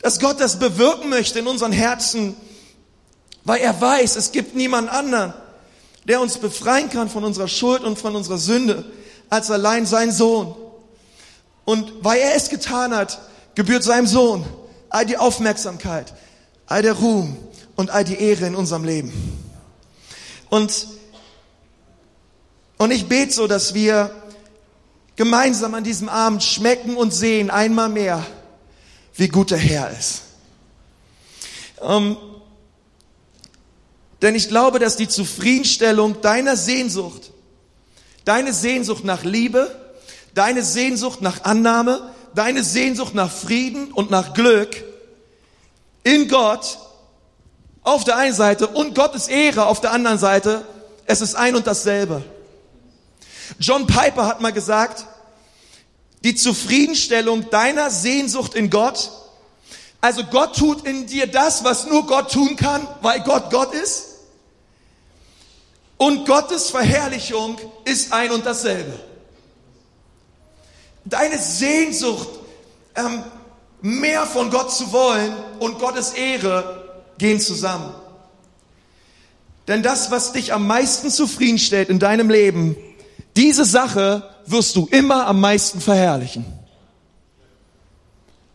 dass 0.02 0.20
Gott 0.20 0.42
das 0.42 0.60
bewirken 0.60 1.10
möchte 1.10 1.40
in 1.40 1.48
unseren 1.48 1.72
Herzen, 1.72 2.36
weil 3.46 3.62
er 3.62 3.80
weiß, 3.80 4.18
es 4.18 4.34
gibt 4.34 4.54
niemand 4.54 4.90
anderen 4.90 5.34
der 6.10 6.20
uns 6.20 6.40
befreien 6.40 6.90
kann 6.90 7.08
von 7.08 7.24
unserer 7.24 7.48
Schuld 7.48 7.84
und 7.84 8.00
von 8.00 8.16
unserer 8.16 8.40
Sünde, 8.40 8.84
als 9.30 9.52
allein 9.52 9.86
sein 9.86 10.12
Sohn. 10.12 10.56
Und 11.66 11.94
weil 12.02 12.20
er 12.20 12.36
es 12.36 12.50
getan 12.50 12.96
hat, 12.96 13.20
gebührt 13.54 13.84
seinem 13.84 14.08
Sohn 14.08 14.44
all 14.90 15.06
die 15.06 15.18
Aufmerksamkeit, 15.18 16.12
all 16.66 16.82
der 16.82 16.94
Ruhm 16.94 17.38
und 17.76 17.92
all 17.92 18.04
die 18.04 18.20
Ehre 18.20 18.48
in 18.48 18.56
unserem 18.56 18.86
Leben. 18.86 19.14
Und, 20.50 20.88
und 22.80 22.90
ich 22.90 23.08
bete 23.08 23.32
so, 23.32 23.46
dass 23.46 23.76
wir 23.76 24.10
gemeinsam 25.16 25.76
an 25.76 25.84
diesem 25.84 26.10
Abend 26.10 26.42
schmecken 26.42 26.98
und 26.98 27.14
sehen 27.14 27.52
einmal 27.52 27.90
mehr, 27.90 28.26
wie 29.14 29.28
gut 29.28 29.52
der 29.52 29.60
Herr 29.60 29.92
ist. 29.92 30.24
Ähm, 31.84 32.18
denn 34.22 34.36
ich 34.36 34.50
glaube, 34.50 34.80
dass 34.80 34.98
die 34.98 35.08
Zufriedenstellung 35.08 36.22
deiner 36.22 36.58
Sehnsucht, 36.58 37.32
deine 38.26 38.54
Sehnsucht 38.54 39.04
nach 39.04 39.24
Liebe, 39.24 39.76
deine 40.34 40.64
Sehnsucht 40.64 41.22
nach 41.22 41.44
Annahme, 41.44 42.14
deine 42.36 42.64
Sehnsucht 42.64 43.16
nach 43.16 43.32
Frieden 43.32 43.92
und 43.92 44.12
nach 44.12 44.34
Glück 44.34 44.84
in 46.04 46.28
Gott 46.28 46.78
auf 47.84 48.04
der 48.04 48.18
einen 48.18 48.34
Seite 48.34 48.68
und 48.68 48.96
Gottes 48.96 49.28
Ehre 49.28 49.66
auf 49.66 49.82
der 49.82 49.92
anderen 49.92 50.20
Seite, 50.20 50.66
es 51.06 51.22
ist 51.22 51.36
ein 51.36 51.56
und 51.56 51.66
dasselbe. 51.66 52.24
John 53.60 53.88
Piper 53.88 54.28
hat 54.28 54.42
mal 54.42 54.54
gesagt, 54.54 55.06
die 56.24 56.36
Zufriedenstellung 56.36 57.50
deiner 57.50 57.90
Sehnsucht 57.90 58.54
in 58.54 58.70
Gott, 58.70 59.12
also 60.02 60.24
Gott 60.26 60.56
tut 60.56 60.86
in 60.86 61.08
dir 61.08 61.28
das, 61.28 61.64
was 61.64 61.88
nur 61.88 62.06
Gott 62.06 62.32
tun 62.32 62.56
kann, 62.56 62.88
weil 63.02 63.22
Gott 63.22 63.50
Gott 63.52 63.74
ist, 63.74 64.09
und 66.00 66.26
Gottes 66.26 66.70
Verherrlichung 66.72 67.58
ist 67.86 68.12
ein 68.12 68.32
und 68.32 68.46
dasselbe. 68.46 68.98
Deine 71.06 71.38
Sehnsucht, 71.38 72.30
ähm, 72.96 73.22
mehr 73.82 74.26
von 74.26 74.50
Gott 74.50 74.72
zu 74.72 74.92
wollen 74.92 75.34
und 75.60 75.78
Gottes 75.78 76.14
Ehre 76.14 77.04
gehen 77.18 77.40
zusammen. 77.40 77.94
Denn 79.68 79.84
das, 79.84 80.10
was 80.10 80.32
dich 80.32 80.54
am 80.54 80.66
meisten 80.66 81.12
zufriedenstellt 81.12 81.90
in 81.90 82.00
deinem 82.00 82.30
Leben, 82.30 82.78
diese 83.36 83.66
Sache 83.66 84.28
wirst 84.46 84.78
du 84.78 84.88
immer 84.92 85.28
am 85.28 85.42
meisten 85.42 85.82
verherrlichen. 85.82 86.46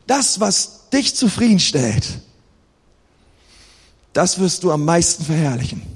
Das, 0.06 0.40
was 0.40 0.88
dich 0.90 1.14
zufriedenstellt, 1.14 2.04
das 4.14 4.38
wirst 4.38 4.62
du 4.62 4.72
am 4.72 4.84
meisten 4.84 5.24
verherrlichen. 5.24 5.93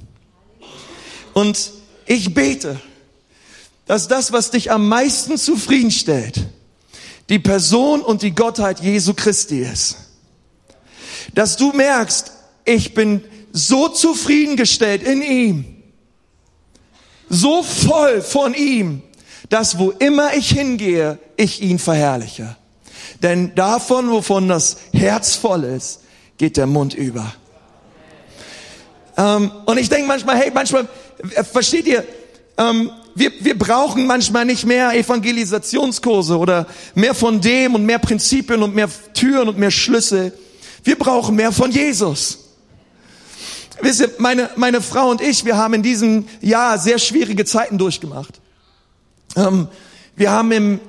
Und 1.38 1.70
ich 2.04 2.34
bete, 2.34 2.80
dass 3.86 4.08
das, 4.08 4.32
was 4.32 4.50
dich 4.50 4.72
am 4.72 4.88
meisten 4.88 5.38
zufriedenstellt, 5.38 6.48
die 7.28 7.38
Person 7.38 8.02
und 8.02 8.22
die 8.22 8.34
Gottheit 8.34 8.80
Jesu 8.80 9.14
Christi 9.14 9.60
ist. 9.60 9.98
Dass 11.34 11.56
du 11.56 11.70
merkst, 11.70 12.32
ich 12.64 12.92
bin 12.92 13.22
so 13.52 13.86
zufriedengestellt 13.86 15.04
in 15.04 15.22
ihm, 15.22 15.64
so 17.28 17.62
voll 17.62 18.20
von 18.20 18.54
ihm, 18.54 19.02
dass 19.48 19.78
wo 19.78 19.90
immer 19.92 20.34
ich 20.34 20.50
hingehe, 20.50 21.20
ich 21.36 21.62
ihn 21.62 21.78
verherrliche. 21.78 22.56
Denn 23.22 23.54
davon, 23.54 24.10
wovon 24.10 24.48
das 24.48 24.78
Herz 24.92 25.36
voll 25.36 25.62
ist, 25.62 26.00
geht 26.36 26.56
der 26.56 26.66
Mund 26.66 26.94
über. 26.94 27.32
Ähm, 29.16 29.52
und 29.66 29.78
ich 29.78 29.88
denke 29.88 30.08
manchmal, 30.08 30.36
hey, 30.36 30.50
manchmal 30.52 30.88
versteht 31.50 31.86
ihr, 31.86 32.04
ähm, 32.56 32.90
wir, 33.14 33.32
wir 33.40 33.58
brauchen 33.58 34.06
manchmal 34.06 34.44
nicht 34.44 34.64
mehr 34.64 34.94
Evangelisationskurse 34.94 36.38
oder 36.38 36.66
mehr 36.94 37.14
von 37.14 37.40
dem 37.40 37.74
und 37.74 37.84
mehr 37.84 37.98
Prinzipien 37.98 38.62
und 38.62 38.74
mehr 38.74 38.88
Türen 39.14 39.48
und 39.48 39.58
mehr 39.58 39.70
Schlüssel. 39.70 40.32
Wir 40.84 40.96
brauchen 40.96 41.34
mehr 41.34 41.52
von 41.52 41.70
Jesus. 41.70 42.38
Wisst 43.80 44.00
ihr, 44.00 44.10
meine, 44.18 44.50
meine 44.56 44.80
Frau 44.80 45.10
und 45.10 45.20
ich, 45.20 45.44
wir 45.44 45.56
haben 45.56 45.74
in 45.74 45.82
diesem 45.82 46.26
Jahr 46.40 46.78
sehr 46.78 46.98
schwierige 46.98 47.44
Zeiten 47.44 47.78
durchgemacht. 47.78 48.40
Ähm, 49.36 49.68
wir, 50.16 50.30
haben 50.30 50.50
im, 50.52 50.80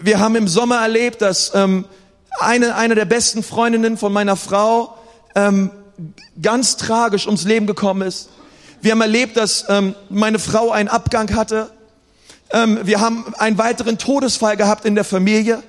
wir 0.00 0.20
haben 0.20 0.36
im 0.36 0.46
Sommer 0.46 0.78
erlebt, 0.78 1.22
dass 1.22 1.52
ähm, 1.54 1.84
eine, 2.38 2.76
eine 2.76 2.94
der 2.94 3.04
besten 3.04 3.42
Freundinnen 3.42 3.96
von 3.96 4.12
meiner 4.12 4.36
Frau 4.36 4.96
ähm, 5.34 5.70
ganz 6.40 6.76
tragisch 6.76 7.26
ums 7.26 7.44
Leben 7.44 7.66
gekommen 7.66 8.02
ist. 8.06 8.28
Wir 8.82 8.90
haben 8.90 9.00
erlebt, 9.00 9.36
dass 9.36 9.64
ähm, 9.68 9.94
meine 10.10 10.40
Frau 10.40 10.72
einen 10.72 10.88
Abgang 10.88 11.32
hatte. 11.36 11.70
Ähm, 12.50 12.80
wir 12.82 13.00
haben 13.00 13.32
einen 13.38 13.56
weiteren 13.56 13.96
Todesfall 13.96 14.56
gehabt 14.56 14.84
in 14.84 14.96
der 14.96 15.04
Familie. 15.04 15.62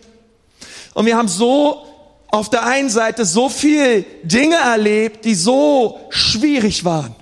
Und 0.95 1.05
wir 1.05 1.15
haben 1.15 1.27
so 1.27 1.85
auf 2.29 2.49
der 2.49 2.65
einen 2.65 2.89
Seite 2.89 3.23
so 3.23 3.49
viel 3.49 4.03
Dinge 4.23 4.55
erlebt, 4.55 5.25
die 5.25 5.35
so 5.35 5.99
schwierig 6.09 6.85
waren. 6.85 7.13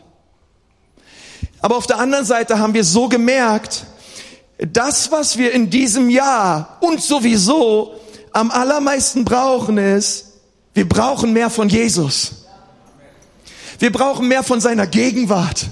Aber 1.60 1.76
auf 1.76 1.88
der 1.88 2.00
anderen 2.00 2.24
Seite 2.24 2.58
haben 2.58 2.74
wir 2.74 2.86
so 2.86 3.10
gemerkt, 3.10 3.86
das, 4.60 5.12
was 5.12 5.38
wir 5.38 5.52
in 5.52 5.70
diesem 5.70 6.10
Jahr 6.10 6.78
und 6.80 7.02
sowieso 7.02 7.96
am 8.32 8.50
allermeisten 8.50 9.26
brauchen, 9.26 9.78
ist, 9.78 10.28
wir 10.74 10.88
brauchen 10.88 11.34
mehr 11.34 11.50
von 11.50 11.68
Jesus. 11.68 12.46
Wir 13.78 13.92
brauchen 13.92 14.30
mehr 14.30 14.44
von 14.44 14.62
seiner 14.62 14.88
Gegenwart. 14.88 15.66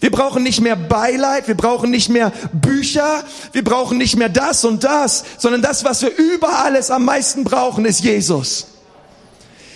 Wir 0.00 0.10
brauchen 0.10 0.42
nicht 0.42 0.60
mehr 0.60 0.76
Beileid, 0.76 1.48
wir 1.48 1.56
brauchen 1.56 1.90
nicht 1.90 2.08
mehr 2.08 2.32
Bücher, 2.52 3.24
wir 3.52 3.64
brauchen 3.64 3.98
nicht 3.98 4.16
mehr 4.16 4.28
das 4.28 4.64
und 4.64 4.84
das, 4.84 5.24
sondern 5.38 5.62
das, 5.62 5.84
was 5.84 6.02
wir 6.02 6.14
über 6.16 6.58
alles 6.58 6.90
am 6.90 7.04
meisten 7.04 7.44
brauchen, 7.44 7.84
ist 7.84 8.00
Jesus. 8.00 8.66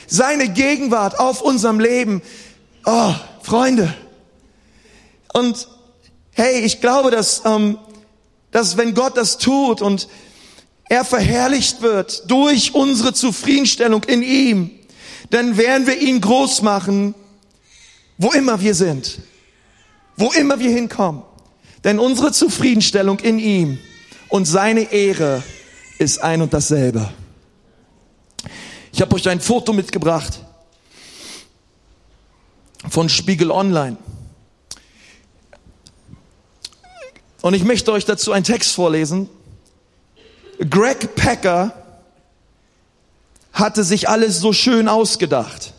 Seine 0.07 0.49
Gegenwart 0.49 1.19
auf 1.19 1.41
unserem 1.41 1.81
Leben. 1.81 2.23
Oh, 2.85 3.15
Freunde. 3.43 3.95
Und 5.33 5.69
hey, 6.33 6.61
ich 6.61 6.81
glaube, 6.81 7.11
dass, 7.11 7.43
ähm, 7.45 7.79
dass 8.51 8.77
wenn 8.77 8.95
Gott 8.95 9.17
das 9.17 9.39
tut 9.39 9.83
und 9.83 10.09
er 10.89 11.05
verherrlicht 11.05 11.83
wird 11.83 12.31
durch 12.31 12.75
unsere 12.75 13.15
Zufriedenstellung 13.15 14.05
in 14.05 14.23
ihm, 14.23 14.71
dann 15.31 15.57
werden 15.57 15.87
wir 15.87 15.99
ihn 15.99 16.21
groß 16.21 16.63
machen, 16.63 17.15
wo 18.19 18.33
immer 18.33 18.61
wir 18.61 18.75
sind, 18.75 19.19
wo 20.17 20.33
immer 20.33 20.59
wir 20.59 20.71
hinkommen. 20.71 21.23
Denn 21.83 21.99
unsere 21.99 22.33
Zufriedenstellung 22.33 23.19
in 23.21 23.39
ihm 23.39 23.79
und 24.29 24.47
seine 24.47 24.93
Ehre 24.93 25.43
ist 25.99 26.23
ein 26.23 26.43
und 26.43 26.53
dasselbe. 26.53 27.09
Ich 28.93 29.01
habe 29.01 29.15
euch 29.15 29.29
ein 29.29 29.41
Foto 29.41 29.73
mitgebracht 29.73 30.41
von 32.89 33.09
Spiegel 33.09 33.51
Online. 33.51 33.97
Und 37.43 37.55
ich 37.55 37.65
möchte 37.65 37.93
euch 37.93 38.07
dazu 38.07 38.33
einen 38.33 38.45
Text 38.45 38.73
vorlesen. 38.73 39.29
Greg 40.71 41.15
Packer 41.15 41.75
hatte 43.53 43.85
sich 43.85 44.09
alles 44.09 44.41
so 44.41 44.53
schön 44.53 44.89
ausgedacht. 44.89 45.75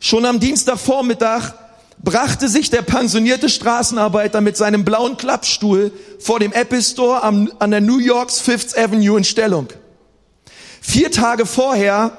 Schon 0.00 0.24
am 0.24 0.40
Dienstagvormittag 0.40 1.54
brachte 2.02 2.48
sich 2.48 2.70
der 2.70 2.82
pensionierte 2.82 3.48
Straßenarbeiter 3.48 4.40
mit 4.40 4.56
seinem 4.56 4.84
blauen 4.84 5.16
Klappstuhl 5.16 5.92
vor 6.18 6.40
dem 6.40 6.52
Apple 6.52 6.82
Store 6.82 7.22
am, 7.22 7.50
an 7.58 7.70
der 7.70 7.80
New 7.80 7.98
Yorks 7.98 8.40
Fifth 8.40 8.76
Avenue 8.76 9.18
in 9.18 9.24
Stellung. 9.24 9.68
Vier 10.80 11.10
Tage 11.10 11.44
vorher, 11.44 12.16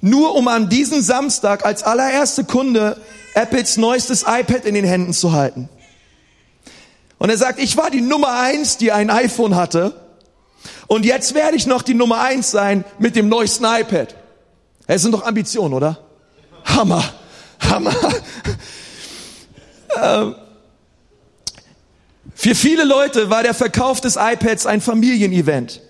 nur 0.00 0.34
um 0.34 0.48
an 0.48 0.68
diesem 0.68 1.00
Samstag 1.00 1.64
als 1.64 1.82
allererste 1.82 2.44
Kunde 2.44 3.00
Apples 3.34 3.78
neuestes 3.78 4.22
iPad 4.22 4.66
in 4.66 4.74
den 4.74 4.84
Händen 4.84 5.12
zu 5.12 5.32
halten. 5.32 5.68
Und 7.18 7.30
er 7.30 7.38
sagt, 7.38 7.58
ich 7.58 7.76
war 7.76 7.90
die 7.90 8.02
Nummer 8.02 8.38
eins, 8.38 8.76
die 8.76 8.92
ein 8.92 9.08
iPhone 9.08 9.56
hatte. 9.56 9.94
Und 10.86 11.06
jetzt 11.06 11.34
werde 11.34 11.56
ich 11.56 11.66
noch 11.66 11.82
die 11.82 11.94
Nummer 11.94 12.20
eins 12.20 12.50
sein 12.50 12.84
mit 12.98 13.16
dem 13.16 13.28
neuesten 13.28 13.64
iPad. 13.64 14.14
Es 14.86 15.02
sind 15.02 15.12
doch 15.12 15.24
Ambitionen, 15.24 15.72
oder? 15.72 15.98
Hammer, 16.64 17.02
Hammer. 17.60 17.94
Ähm, 20.00 20.34
für 22.34 22.54
viele 22.54 22.84
Leute 22.84 23.30
war 23.30 23.42
der 23.42 23.54
Verkauf 23.54 24.00
des 24.00 24.16
iPads 24.16 24.66
ein 24.66 24.80
Familienevent. 24.80 25.80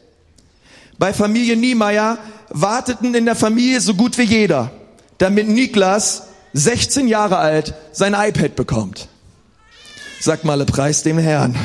Bei 0.99 1.13
Familie 1.13 1.57
Niemeyer 1.57 2.19
warteten 2.51 3.15
in 3.15 3.25
der 3.25 3.35
Familie 3.35 3.81
so 3.81 3.95
gut 3.95 4.17
wie 4.19 4.23
jeder, 4.23 4.71
damit 5.19 5.49
Niklas, 5.49 6.29
16 6.53 7.09
Jahre 7.09 7.39
alt, 7.39 7.75
sein 7.93 8.15
iPad 8.15 8.55
bekommt. 8.55 9.09
Sag 10.21 10.45
mal, 10.45 10.65
Preis 10.65 11.03
dem 11.03 11.19
Herrn. 11.19 11.57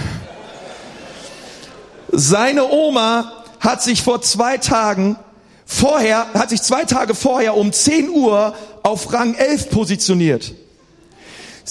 Seine 2.12 2.70
Oma 2.70 3.32
hat 3.60 3.84
sich 3.84 4.02
vor 4.02 4.22
zwei 4.22 4.58
Tagen 4.58 5.18
vorher, 5.66 6.34
hat 6.34 6.50
sich 6.50 6.62
zwei 6.62 6.86
Tage 6.86 7.14
vorher 7.14 7.56
um 7.56 7.72
10 7.72 8.10
Uhr 8.10 8.56
auf 8.82 9.14
Rang 9.14 9.36
11 9.36 9.70
positioniert. 9.70 10.54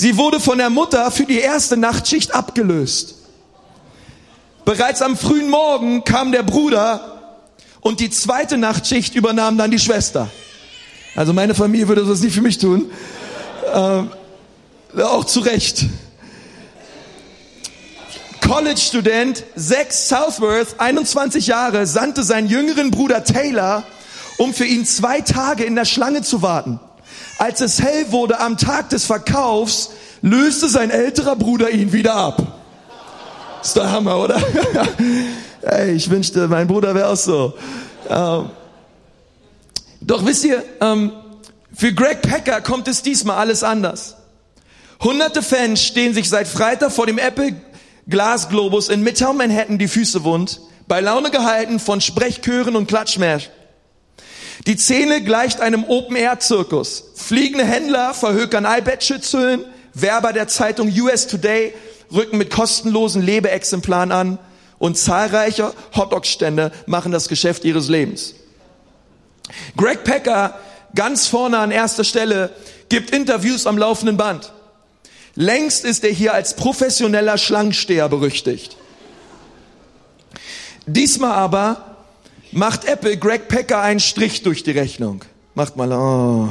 Sie 0.00 0.16
wurde 0.16 0.38
von 0.38 0.58
der 0.58 0.70
Mutter 0.70 1.10
für 1.10 1.24
die 1.24 1.40
erste 1.40 1.76
Nachtschicht 1.76 2.32
abgelöst. 2.32 3.16
Bereits 4.64 5.02
am 5.02 5.16
frühen 5.16 5.50
Morgen 5.50 6.04
kam 6.04 6.30
der 6.30 6.44
Bruder 6.44 7.34
und 7.80 7.98
die 7.98 8.08
zweite 8.08 8.58
Nachtschicht 8.58 9.16
übernahm 9.16 9.58
dann 9.58 9.72
die 9.72 9.78
Schwester. 9.80 10.30
Also 11.16 11.32
meine 11.32 11.52
Familie 11.52 11.88
würde 11.88 12.04
das 12.04 12.20
nicht 12.20 12.32
für 12.32 12.42
mich 12.42 12.58
tun. 12.58 12.92
Ähm, 13.74 14.12
auch 15.02 15.24
zu 15.24 15.40
Recht. 15.40 15.86
College-Student 18.40 19.42
Zach 19.56 19.90
Southworth, 19.90 20.76
21 20.78 21.48
Jahre, 21.48 21.88
sandte 21.88 22.22
seinen 22.22 22.46
jüngeren 22.46 22.92
Bruder 22.92 23.24
Taylor, 23.24 23.82
um 24.36 24.54
für 24.54 24.64
ihn 24.64 24.86
zwei 24.86 25.22
Tage 25.22 25.64
in 25.64 25.74
der 25.74 25.86
Schlange 25.86 26.22
zu 26.22 26.40
warten. 26.40 26.78
Als 27.38 27.60
es 27.60 27.80
hell 27.80 28.10
wurde 28.10 28.40
am 28.40 28.56
Tag 28.56 28.90
des 28.90 29.04
Verkaufs, 29.04 29.90
löste 30.22 30.68
sein 30.68 30.90
älterer 30.90 31.36
Bruder 31.36 31.70
ihn 31.70 31.92
wieder 31.92 32.14
ab. 32.14 32.58
Ist 33.62 33.76
der 33.76 33.90
Hammer, 33.90 34.18
oder? 34.18 34.40
Ey, 35.62 35.92
ich 35.92 36.08
wünschte, 36.10 36.48
mein 36.48 36.66
Bruder 36.66 36.94
wäre 36.94 37.08
auch 37.08 37.16
so. 37.16 37.54
Ähm, 38.08 38.50
doch 40.00 40.24
wisst 40.24 40.44
ihr, 40.44 40.62
ähm, 40.80 41.12
für 41.74 41.92
Greg 41.92 42.22
Packer 42.22 42.60
kommt 42.60 42.88
es 42.88 43.02
diesmal 43.02 43.36
alles 43.36 43.62
anders. 43.62 44.16
Hunderte 45.00 45.42
Fans 45.42 45.82
stehen 45.82 46.14
sich 46.14 46.28
seit 46.28 46.48
Freitag 46.48 46.92
vor 46.92 47.06
dem 47.06 47.18
Apple 47.18 47.54
Glasglobus 48.08 48.88
in 48.88 49.02
Midtown 49.02 49.36
Manhattan 49.36 49.78
die 49.78 49.86
Füße 49.86 50.24
wund, 50.24 50.60
bei 50.86 51.00
Laune 51.00 51.30
gehalten 51.30 51.78
von 51.78 52.00
Sprechchören 52.00 52.74
und 52.74 52.86
Klatschmärsch. 52.88 53.50
Die 54.66 54.76
Szene 54.76 55.22
gleicht 55.22 55.60
einem 55.60 55.84
Open-Air-Zirkus. 55.84 57.04
Fliegende 57.14 57.64
Händler 57.64 58.14
verhökern 58.14 58.64
iPad-Schützeln, 58.64 59.64
Werber 59.94 60.32
der 60.32 60.48
Zeitung 60.48 60.92
US 61.00 61.26
Today 61.26 61.74
rücken 62.12 62.38
mit 62.38 62.50
kostenlosen 62.50 63.22
Lebeexemplaren 63.22 64.12
an 64.12 64.38
und 64.78 64.96
zahlreiche 64.96 65.72
Hotdog-Stände 65.96 66.72
machen 66.86 67.12
das 67.12 67.28
Geschäft 67.28 67.64
ihres 67.64 67.88
Lebens. 67.88 68.34
Greg 69.76 70.04
Packer, 70.04 70.58
ganz 70.94 71.26
vorne 71.26 71.58
an 71.58 71.70
erster 71.70 72.04
Stelle, 72.04 72.50
gibt 72.88 73.10
Interviews 73.10 73.66
am 73.66 73.78
laufenden 73.78 74.16
Band. 74.16 74.52
Längst 75.34 75.84
ist 75.84 76.04
er 76.04 76.10
hier 76.10 76.34
als 76.34 76.56
professioneller 76.56 77.38
Schlangensteher 77.38 78.08
berüchtigt. 78.08 78.76
Diesmal 80.86 81.32
aber 81.32 81.87
macht 82.58 82.84
Apple 82.84 83.16
Greg 83.16 83.48
Packer 83.48 83.80
einen 83.80 84.00
Strich 84.00 84.42
durch 84.42 84.64
die 84.64 84.72
Rechnung. 84.72 85.24
Macht 85.54 85.76
mal, 85.76 85.92
oh. 85.92 86.48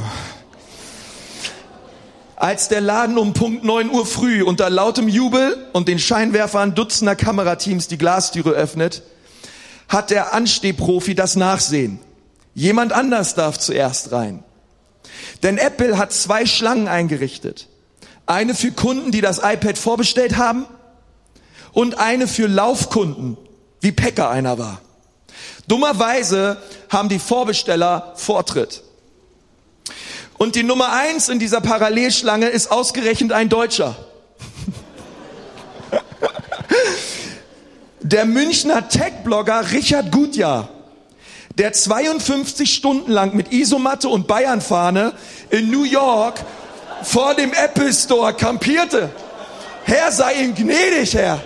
Als 2.34 2.68
der 2.68 2.80
Laden 2.80 3.18
um 3.18 3.34
Punkt 3.34 3.62
9 3.62 3.90
Uhr 3.90 4.06
früh 4.06 4.42
unter 4.42 4.70
lautem 4.70 5.08
Jubel 5.08 5.68
und 5.72 5.86
den 5.86 5.98
Scheinwerfern 5.98 6.74
dutzender 6.74 7.14
Kamerateams 7.14 7.88
die 7.88 7.98
Glastüre 7.98 8.50
öffnet, 8.50 9.02
hat 9.88 10.10
der 10.10 10.32
Anstehprofi 10.32 11.14
das 11.14 11.36
Nachsehen. 11.36 11.98
Jemand 12.54 12.92
anders 12.92 13.34
darf 13.34 13.58
zuerst 13.58 14.12
rein. 14.12 14.42
Denn 15.42 15.58
Apple 15.58 15.98
hat 15.98 16.12
zwei 16.12 16.46
Schlangen 16.46 16.88
eingerichtet. 16.88 17.68
Eine 18.26 18.54
für 18.54 18.72
Kunden, 18.72 19.10
die 19.10 19.20
das 19.20 19.38
iPad 19.38 19.76
vorbestellt 19.76 20.36
haben 20.36 20.66
und 21.72 21.98
eine 21.98 22.28
für 22.28 22.46
Laufkunden, 22.46 23.36
wie 23.80 23.92
Packer 23.92 24.30
einer 24.30 24.58
war. 24.58 24.80
Dummerweise 25.68 26.56
haben 26.88 27.08
die 27.08 27.18
Vorbesteller 27.18 28.14
Vortritt. 28.16 28.82
Und 30.38 30.54
die 30.54 30.62
Nummer 30.62 30.92
eins 30.92 31.28
in 31.28 31.38
dieser 31.38 31.60
Parallelschlange 31.60 32.48
ist 32.48 32.70
ausgerechnet 32.70 33.32
ein 33.32 33.48
Deutscher. 33.48 33.96
Der 38.00 38.24
Münchner 38.24 38.88
Tech-Blogger 38.88 39.70
Richard 39.72 40.10
Gutjahr, 40.12 40.70
der 41.58 41.72
52 41.72 42.72
Stunden 42.72 43.10
lang 43.10 43.34
mit 43.34 43.52
Isomatte 43.52 44.08
und 44.08 44.26
Bayernfahne 44.28 45.12
in 45.50 45.70
New 45.70 45.82
York 45.82 46.40
vor 47.02 47.34
dem 47.34 47.52
Apple 47.52 47.92
Store 47.92 48.32
kampierte. 48.32 49.10
Herr 49.84 50.12
sei 50.12 50.34
ihm 50.34 50.54
gnädig, 50.54 51.14
Herr. 51.14 51.42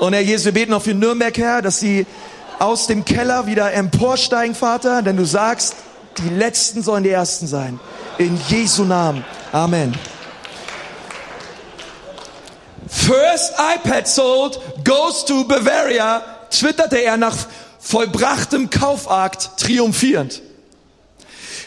Und 0.00 0.12
Herr 0.12 0.22
Jesus, 0.22 0.44
wir 0.44 0.52
beten 0.52 0.72
auch 0.72 0.82
für 0.82 0.94
Nürnberg, 0.94 1.36
Herr, 1.36 1.60
dass 1.60 1.80
sie 1.80 2.06
aus 2.60 2.86
dem 2.86 3.04
Keller 3.04 3.46
wieder 3.46 3.72
emporsteigen, 3.72 4.54
Vater, 4.54 5.02
denn 5.02 5.16
du 5.16 5.24
sagst, 5.24 5.74
die 6.18 6.28
Letzten 6.28 6.82
sollen 6.82 7.02
die 7.02 7.10
Ersten 7.10 7.48
sein. 7.48 7.80
In 8.18 8.38
Jesu 8.48 8.84
Namen. 8.84 9.24
Amen. 9.50 9.92
First 12.88 13.54
iPad 13.58 14.06
sold 14.06 14.60
goes 14.84 15.24
to 15.24 15.44
Bavaria, 15.44 16.22
twitterte 16.50 16.98
er 16.98 17.16
nach 17.16 17.36
vollbrachtem 17.80 18.70
Kaufakt 18.70 19.58
triumphierend. 19.58 20.42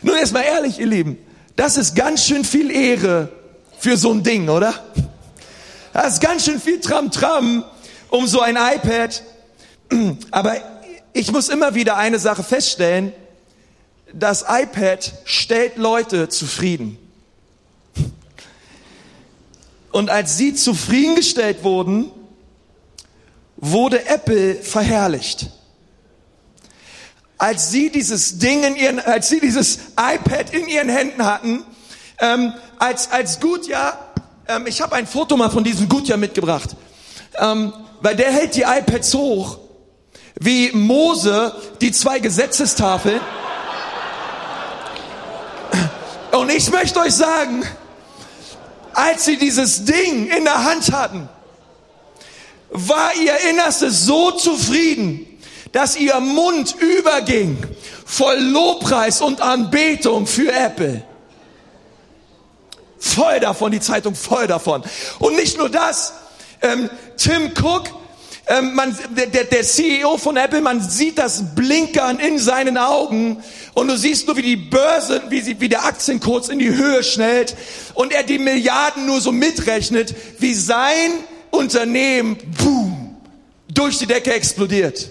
Nun 0.01 0.15
erstmal 0.15 0.43
ehrlich, 0.43 0.79
ihr 0.79 0.87
Lieben, 0.87 1.17
das 1.57 1.77
ist 1.77 1.95
ganz 1.95 2.25
schön 2.25 2.45
viel 2.45 2.71
Ehre 2.71 3.29
für 3.77 3.97
so 3.97 4.11
ein 4.11 4.23
Ding, 4.23 4.47
oder? 4.47 4.73
Das 5.93 6.13
ist 6.13 6.21
ganz 6.21 6.45
schön 6.45 6.59
viel 6.61 6.79
Tram-Tram 6.79 7.65
um 8.11 8.27
so 8.27 8.41
ein 8.41 8.55
iPad. 8.55 9.23
Aber 10.29 10.57
ich 11.13 11.31
muss 11.31 11.49
immer 11.49 11.73
wieder 11.73 11.97
eine 11.97 12.19
Sache 12.19 12.43
feststellen, 12.43 13.13
das 14.13 14.45
iPad 14.47 15.11
stellt 15.25 15.77
Leute 15.77 16.29
zufrieden. 16.29 16.97
Und 19.91 20.09
als 20.09 20.37
sie 20.37 20.53
zufriedengestellt 20.53 21.63
wurden, 21.63 22.11
wurde 23.57 24.05
Apple 24.05 24.55
verherrlicht. 24.55 25.49
Als 27.37 27.71
sie 27.71 27.89
dieses 27.89 28.37
Ding 28.37 28.63
in 28.63 28.75
ihren, 28.75 28.99
als 28.99 29.29
sie 29.29 29.39
dieses 29.39 29.79
iPad 29.97 30.53
in 30.53 30.67
ihren 30.67 30.89
Händen 30.89 31.25
hatten, 31.25 31.63
ähm, 32.19 32.53
als 32.77 33.11
als 33.11 33.39
Gutjahr, 33.39 34.13
ähm, 34.47 34.67
ich 34.67 34.81
habe 34.81 34.95
ein 34.95 35.07
Foto 35.07 35.35
mal 35.35 35.49
von 35.49 35.63
diesem 35.63 35.89
Gutjahr 35.89 36.17
mitgebracht. 36.17 36.75
Ähm, 37.41 37.73
weil 38.01 38.15
der 38.15 38.31
hält 38.31 38.55
die 38.55 38.61
iPads 38.61 39.13
hoch, 39.13 39.57
wie 40.39 40.71
Mose 40.71 41.53
die 41.81 41.91
zwei 41.91 42.19
Gesetzestafeln. 42.19 43.19
Und 46.31 46.49
ich 46.49 46.71
möchte 46.71 46.99
euch 46.99 47.13
sagen, 47.13 47.65
als 48.93 49.25
sie 49.25 49.37
dieses 49.37 49.83
Ding 49.83 50.27
in 50.27 50.43
der 50.45 50.63
Hand 50.63 50.91
hatten, 50.91 51.27
war 52.69 53.13
ihr 53.15 53.49
Innerstes 53.49 54.05
so 54.05 54.31
zufrieden, 54.31 55.27
dass 55.73 55.95
ihr 55.97 56.19
Mund 56.19 56.75
überging 56.79 57.57
voll 58.05 58.39
Lobpreis 58.39 59.21
und 59.21 59.41
Anbetung 59.41 60.27
für 60.27 60.51
Apple. 60.51 61.03
Voll 62.99 63.39
davon, 63.39 63.71
die 63.71 63.79
Zeitung 63.79 64.15
voll 64.15 64.47
davon. 64.47 64.83
Und 65.19 65.35
nicht 65.35 65.57
nur 65.57 65.69
das, 65.69 66.13
ähm, 66.61 66.89
Tim 67.17 67.51
Cook, 67.59 67.89
ähm, 68.47 68.73
man, 68.75 68.97
der, 69.11 69.45
der 69.45 69.63
CEO 69.63 70.17
von 70.17 70.35
Apple, 70.35 70.61
man 70.61 70.81
sieht 70.81 71.17
das 71.17 71.55
Blinkern 71.55 72.19
in 72.19 72.37
seinen 72.39 72.77
Augen 72.77 73.41
und 73.73 73.87
du 73.87 73.97
siehst 73.97 74.27
nur, 74.27 74.35
wie 74.35 74.41
die 74.41 74.55
Börse, 74.55 75.21
wie, 75.29 75.41
sie, 75.41 75.59
wie 75.61 75.69
der 75.69 75.85
Aktienkurs 75.85 76.49
in 76.49 76.59
die 76.59 76.73
Höhe 76.73 77.03
schnellt 77.03 77.55
und 77.93 78.11
er 78.11 78.23
die 78.23 78.39
Milliarden 78.39 79.05
nur 79.05 79.21
so 79.21 79.31
mitrechnet, 79.31 80.13
wie 80.39 80.53
sein 80.53 81.11
Unternehmen, 81.51 82.37
boom, 82.57 83.15
durch 83.73 83.99
die 83.99 84.05
Decke 84.05 84.33
explodiert. 84.33 85.09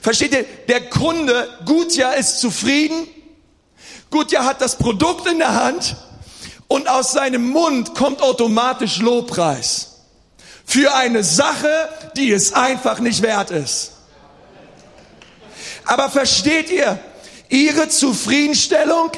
Versteht 0.00 0.32
ihr? 0.32 0.44
Der 0.68 0.88
Kunde, 0.88 1.48
Gutjahr 1.64 2.16
ist 2.16 2.40
zufrieden. 2.40 3.06
Gutjahr 4.10 4.44
hat 4.44 4.60
das 4.60 4.76
Produkt 4.76 5.28
in 5.28 5.38
der 5.38 5.54
Hand 5.54 5.96
und 6.66 6.88
aus 6.88 7.12
seinem 7.12 7.50
Mund 7.50 7.94
kommt 7.94 8.20
automatisch 8.22 8.98
Lobpreis. 8.98 9.91
Für 10.64 10.94
eine 10.94 11.24
Sache, 11.24 11.88
die 12.16 12.30
es 12.30 12.52
einfach 12.52 13.00
nicht 13.00 13.22
wert 13.22 13.50
ist. 13.50 13.92
Aber 15.84 16.08
versteht 16.10 16.70
ihr, 16.70 16.98
ihre 17.48 17.88
Zufriedenstellung 17.88 19.10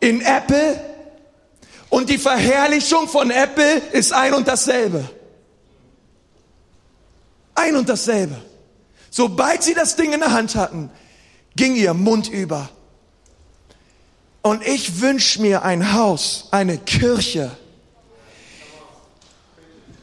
in 0.00 0.20
Apple 0.20 0.80
und 1.88 2.08
die 2.08 2.18
Verherrlichung 2.18 3.08
von 3.08 3.30
Apple 3.30 3.78
ist 3.92 4.12
ein 4.12 4.34
und 4.34 4.46
dasselbe. 4.46 5.08
Ein 7.54 7.76
und 7.76 7.88
dasselbe. 7.88 8.36
Sobald 9.10 9.62
sie 9.62 9.74
das 9.74 9.96
Ding 9.96 10.12
in 10.12 10.20
der 10.20 10.30
Hand 10.30 10.54
hatten, 10.54 10.90
ging 11.56 11.74
ihr 11.74 11.94
Mund 11.94 12.28
über. 12.28 12.68
Und 14.42 14.66
ich 14.66 15.00
wünsche 15.00 15.42
mir 15.42 15.64
ein 15.64 15.92
Haus, 15.92 16.48
eine 16.52 16.78
Kirche, 16.78 17.50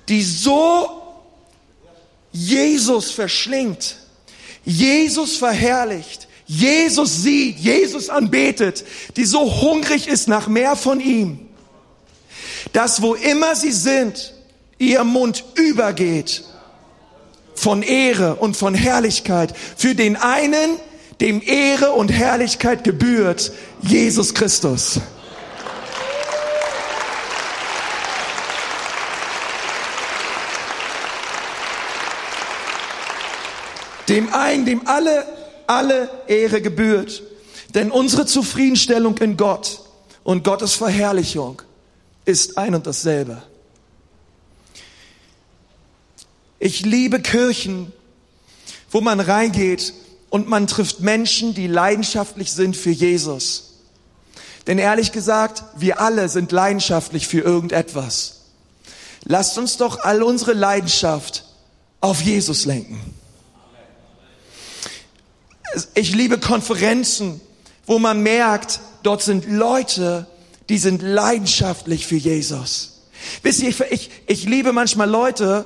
die 0.10 0.24
so 0.24 1.04
Jesus 2.32 3.12
verschlingt, 3.12 3.98
Jesus 4.64 5.38
verherrlicht, 5.38 6.28
Jesus 6.46 7.24
sieht, 7.24 7.58
Jesus 7.58 8.10
anbetet, 8.10 8.86
die 9.16 9.26
so 9.26 9.62
hungrig 9.62 10.08
ist 10.08 10.28
nach 10.28 10.48
mehr 10.48 10.76
von 10.76 11.00
ihm, 11.00 11.40
dass 12.74 13.02
wo 13.02 13.16
immer 13.16 13.56
sie 13.56 13.72
sind, 13.72 14.34
ihr 14.78 15.04
Mund 15.04 15.44
übergeht 15.56 16.44
von 17.56 17.82
Ehre 17.82 18.36
und 18.36 18.56
von 18.56 18.76
Herrlichkeit 18.76 19.54
für 19.76 19.96
den 19.96 20.16
einen, 20.16 20.78
dem 21.20 21.42
Ehre 21.42 21.94
und 21.94 22.12
Herrlichkeit 22.12 22.84
gebührt, 22.84 23.52
Jesus 23.82 24.34
Christus. 24.34 25.02
Dem 34.10 34.34
einen, 34.34 34.66
dem 34.66 34.88
alle, 34.88 35.26
alle 35.68 36.10
Ehre 36.28 36.62
gebührt. 36.62 37.24
Denn 37.74 37.92
unsere 37.92 38.26
Zufriedenstellung 38.26 39.18
in 39.18 39.38
Gott 39.38 39.82
und 40.24 40.44
Gottes 40.44 40.74
Verherrlichung 40.74 41.62
ist 42.26 42.58
ein 42.58 42.76
und 42.76 42.88
dasselbe. 42.88 43.42
Ich 46.60 46.86
liebe 46.86 47.22
Kirchen, 47.22 47.92
wo 48.90 49.02
man 49.02 49.20
reingeht 49.20 49.94
und 50.30 50.48
man 50.48 50.68
trifft 50.68 51.02
Menschen, 51.02 51.54
die 51.54 51.68
leidenschaftlich 51.68 52.52
sind 52.52 52.76
für 52.76 52.90
Jesus. 52.90 53.76
Denn 54.66 54.80
ehrlich 54.80 55.12
gesagt, 55.12 55.64
wir 55.78 56.02
alle 56.02 56.30
sind 56.30 56.52
leidenschaftlich 56.52 57.28
für 57.28 57.40
irgendetwas. 57.40 58.42
Lasst 59.24 59.58
uns 59.58 59.78
doch 59.78 60.00
all 60.00 60.24
unsere 60.24 60.54
Leidenschaft 60.54 61.46
auf 62.02 62.22
Jesus 62.22 62.66
lenken. 62.66 63.00
Ich 65.96 66.14
liebe 66.14 66.40
Konferenzen, 66.40 67.42
wo 67.86 68.00
man 68.00 68.22
merkt, 68.22 68.80
dort 69.04 69.22
sind 69.22 69.50
Leute, 69.50 70.28
die 70.70 70.78
sind 70.78 71.02
leidenschaftlich 71.02 72.06
für 72.06 72.16
Jesus. 72.16 73.02
Wisst 73.44 73.62
ihr, 73.62 73.74
ich, 73.92 74.10
ich, 74.28 74.46
liebe 74.46 74.74
manchmal 74.74 75.10
Leute, 75.10 75.66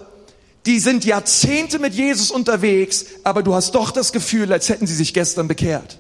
die 0.65 0.79
sind 0.79 1.05
Jahrzehnte 1.05 1.79
mit 1.79 1.93
Jesus 1.93 2.31
unterwegs, 2.31 3.05
aber 3.23 3.43
du 3.43 3.53
hast 3.53 3.73
doch 3.73 3.91
das 3.91 4.11
Gefühl, 4.11 4.51
als 4.53 4.69
hätten 4.69 4.87
sie 4.87 4.95
sich 4.95 5.13
gestern 5.13 5.47
bekehrt. 5.47 5.97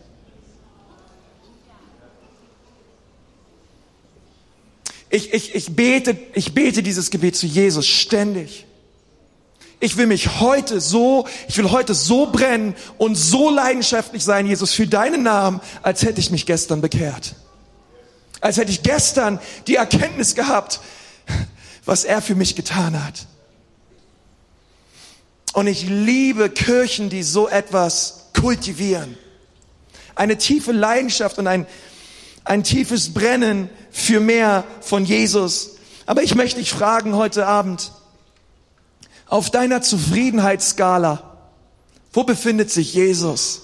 Ich, 5.09 5.33
ich, 5.33 5.55
ich, 5.55 5.75
bete, 5.75 6.17
ich 6.33 6.53
bete 6.53 6.83
dieses 6.83 7.09
Gebet 7.11 7.35
zu 7.35 7.45
Jesus 7.45 7.85
ständig. 7.85 8.65
Ich 9.83 9.97
will 9.97 10.05
mich 10.05 10.39
heute 10.39 10.79
so, 10.79 11.27
ich 11.47 11.57
will 11.57 11.71
heute 11.71 11.95
so 11.95 12.27
brennen 12.27 12.75
und 12.99 13.15
so 13.15 13.49
leidenschaftlich 13.49 14.23
sein, 14.23 14.45
Jesus, 14.45 14.73
für 14.73 14.85
deinen 14.85 15.23
Namen, 15.23 15.59
als 15.81 16.03
hätte 16.03 16.19
ich 16.19 16.29
mich 16.29 16.45
gestern 16.45 16.81
bekehrt. 16.81 17.33
Als 18.41 18.57
hätte 18.57 18.71
ich 18.71 18.83
gestern 18.83 19.39
die 19.65 19.77
Erkenntnis 19.77 20.35
gehabt, 20.35 20.81
was 21.83 22.03
er 22.05 22.21
für 22.21 22.35
mich 22.35 22.55
getan 22.55 23.03
hat. 23.03 23.25
Und 25.53 25.65
ich 25.65 25.89
liebe 25.89 26.51
Kirchen, 26.51 27.09
die 27.09 27.23
so 27.23 27.49
etwas 27.49 28.27
kultivieren. 28.39 29.17
Eine 30.13 30.37
tiefe 30.37 30.73
Leidenschaft 30.73 31.39
und 31.39 31.47
ein, 31.47 31.65
ein 32.43 32.63
tiefes 32.63 33.15
Brennen 33.15 33.67
für 33.89 34.19
mehr 34.19 34.63
von 34.81 35.05
Jesus. 35.05 35.71
Aber 36.05 36.21
ich 36.21 36.35
möchte 36.35 36.59
dich 36.59 36.71
fragen 36.71 37.15
heute 37.15 37.47
Abend, 37.47 37.91
auf 39.31 39.49
deiner 39.49 39.81
Zufriedenheitsskala, 39.81 41.23
wo 42.11 42.23
befindet 42.25 42.69
sich 42.69 42.93
Jesus? 42.93 43.61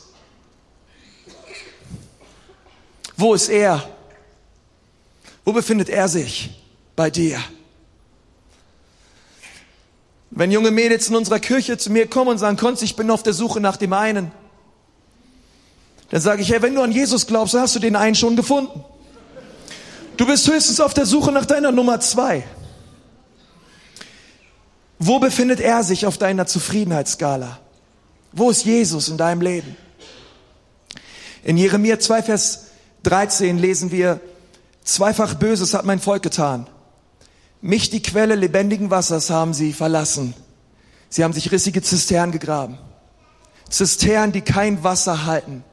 Wo 3.18 3.34
ist 3.34 3.50
er? 3.50 3.84
Wo 5.44 5.52
befindet 5.52 5.90
er 5.90 6.08
sich 6.08 6.52
bei 6.96 7.10
dir? 7.10 7.38
Wenn 10.32 10.52
junge 10.52 10.72
Mädels 10.72 11.10
in 11.10 11.18
unserer 11.18 11.40
Kirche 11.40 11.78
zu 11.78 11.92
mir 11.92 12.08
kommen 12.08 12.30
und 12.30 12.38
sagen, 12.38 12.56
Konz, 12.56 12.82
ich 12.82 12.96
bin 12.96 13.12
auf 13.12 13.22
der 13.22 13.34
Suche 13.34 13.60
nach 13.60 13.76
dem 13.76 13.92
einen, 13.92 14.32
dann 16.12 16.22
sage 16.22 16.44
ich, 16.44 16.50
hey, 16.50 16.62
wenn 16.62 16.76
du 16.76 16.82
an 16.82 16.94
Jesus 16.94 17.28
glaubst, 17.28 17.54
dann 17.54 17.64
hast 17.64 17.76
du 17.76 17.80
den 17.80 17.98
einen 17.98 18.16
schon 18.16 18.38
gefunden. 18.38 18.86
Du 20.16 20.26
bist 20.26 20.48
höchstens 20.48 20.80
auf 20.80 20.94
der 20.94 21.06
Suche 21.06 21.34
nach 21.34 21.46
deiner 21.46 21.74
Nummer 21.74 22.00
zwei. 22.00 22.46
Wo 25.00 25.20
befindet 25.20 25.60
er 25.60 25.84
sich 25.84 26.06
auf 26.06 26.18
deiner 26.18 26.48
Zufriedenheitsskala? 26.48 27.60
Wo 28.32 28.50
ist 28.50 28.66
Jesus 28.66 29.10
in 29.10 29.18
deinem 29.18 29.42
Leben? 29.42 29.76
In 31.44 31.58
Jeremia 31.58 32.00
2, 32.00 32.24
Vers 32.24 32.66
13 33.04 33.58
lesen 33.58 33.92
wir, 33.92 34.20
zweifach 34.84 35.36
Böses 35.36 35.74
hat 35.74 35.86
mein 35.86 36.00
Volk 36.00 36.24
getan. 36.24 36.68
Mich, 37.62 37.90
die 37.90 38.02
Quelle 38.02 38.36
lebendigen 38.36 38.90
Wassers, 38.90 39.30
haben 39.30 39.54
sie 39.54 39.74
verlassen. 39.74 40.34
Sie 41.10 41.24
haben 41.24 41.34
sich 41.34 41.52
rissige 41.52 41.82
Zisternen 41.82 42.32
gegraben. 42.32 42.78
Zisternen, 43.70 44.32
die 44.32 44.42
kein 44.42 44.84
Wasser 44.84 45.26
halten. 45.26 45.64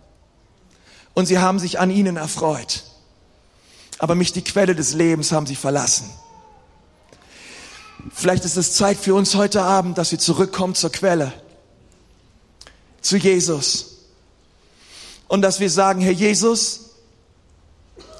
Und 1.14 1.26
sie 1.26 1.38
haben 1.38 1.58
sich 1.58 1.78
an 1.78 1.90
ihnen 1.90 2.16
erfreut. 2.16 2.84
Aber 3.98 4.14
mich, 4.14 4.32
die 4.32 4.42
Quelle 4.42 4.74
des 4.74 4.94
Lebens, 4.94 5.32
haben 5.32 5.46
sie 5.46 5.56
verlassen. 5.56 6.10
Vielleicht 8.14 8.44
ist 8.44 8.56
es 8.56 8.74
Zeit 8.74 8.96
für 8.96 9.14
uns 9.14 9.34
heute 9.34 9.62
Abend, 9.62 9.98
dass 9.98 10.12
wir 10.12 10.18
zurückkommen 10.18 10.74
zur 10.74 10.90
Quelle, 10.90 11.32
zu 13.00 13.16
Jesus. 13.16 13.96
Und 15.28 15.42
dass 15.42 15.60
wir 15.60 15.68
sagen, 15.68 16.00
Herr 16.00 16.12
Jesus, 16.12 16.90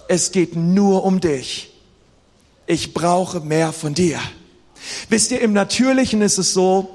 es 0.09 0.33
geht 0.33 0.57
nur 0.57 1.05
um 1.05 1.21
dich 1.21 1.71
ich 2.67 2.95
brauche 2.95 3.41
mehr 3.41 3.73
von 3.73 3.95
dir. 3.95 4.21
Wisst 5.09 5.31
ihr, 5.31 5.41
im 5.41 5.53
Natürlichen 5.53 6.23
ist 6.23 6.39
es 6.39 6.53
so, 6.53 6.93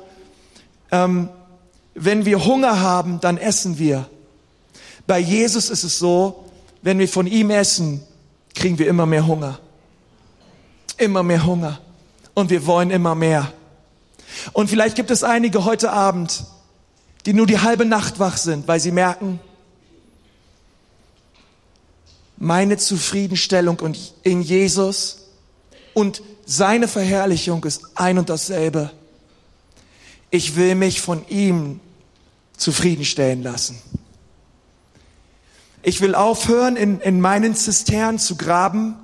ähm, 0.91 1.29
wenn 1.95 2.25
wir 2.25 2.45
Hunger 2.45 2.79
haben, 2.81 3.19
dann 3.19 3.37
essen 3.37 3.77
wir. 3.77 4.09
Bei 5.07 5.19
Jesus 5.19 5.69
ist 5.69 5.83
es 5.83 5.99
so, 5.99 6.45
wenn 6.81 6.99
wir 6.99 7.09
von 7.09 7.27
ihm 7.27 7.49
essen, 7.49 8.01
kriegen 8.53 8.77
wir 8.77 8.87
immer 8.87 9.05
mehr 9.05 9.25
Hunger. 9.25 9.59
Immer 10.97 11.23
mehr 11.23 11.45
Hunger. 11.45 11.79
Und 12.33 12.49
wir 12.49 12.65
wollen 12.65 12.91
immer 12.91 13.15
mehr. 13.15 13.51
Und 14.53 14.69
vielleicht 14.69 14.95
gibt 14.95 15.11
es 15.11 15.23
einige 15.23 15.65
heute 15.65 15.91
Abend, 15.91 16.45
die 17.25 17.33
nur 17.33 17.47
die 17.47 17.59
halbe 17.59 17.85
Nacht 17.85 18.19
wach 18.19 18.37
sind, 18.37 18.67
weil 18.67 18.79
sie 18.79 18.91
merken, 18.91 19.39
meine 22.37 22.77
Zufriedenstellung 22.77 23.77
in 24.23 24.41
Jesus 24.41 25.27
und 25.93 26.21
seine 26.45 26.87
Verherrlichung 26.87 27.63
ist 27.65 27.81
ein 27.95 28.17
und 28.17 28.29
dasselbe. 28.29 28.91
Ich 30.31 30.55
will 30.55 30.75
mich 30.75 31.01
von 31.01 31.27
ihm 31.27 31.81
zufriedenstellen 32.55 33.43
lassen. 33.43 33.81
Ich 35.81 36.01
will 36.01 36.15
aufhören, 36.15 36.75
in, 36.75 36.99
in 37.01 37.21
meinen 37.21 37.55
Zisternen 37.55 38.19
zu 38.19 38.35
graben, 38.35 38.95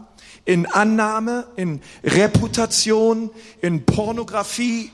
in 0.45 0.67
Annahme, 0.67 1.47
in 1.55 1.81
Reputation, 2.03 3.31
in 3.61 3.85
Pornografie, 3.85 4.91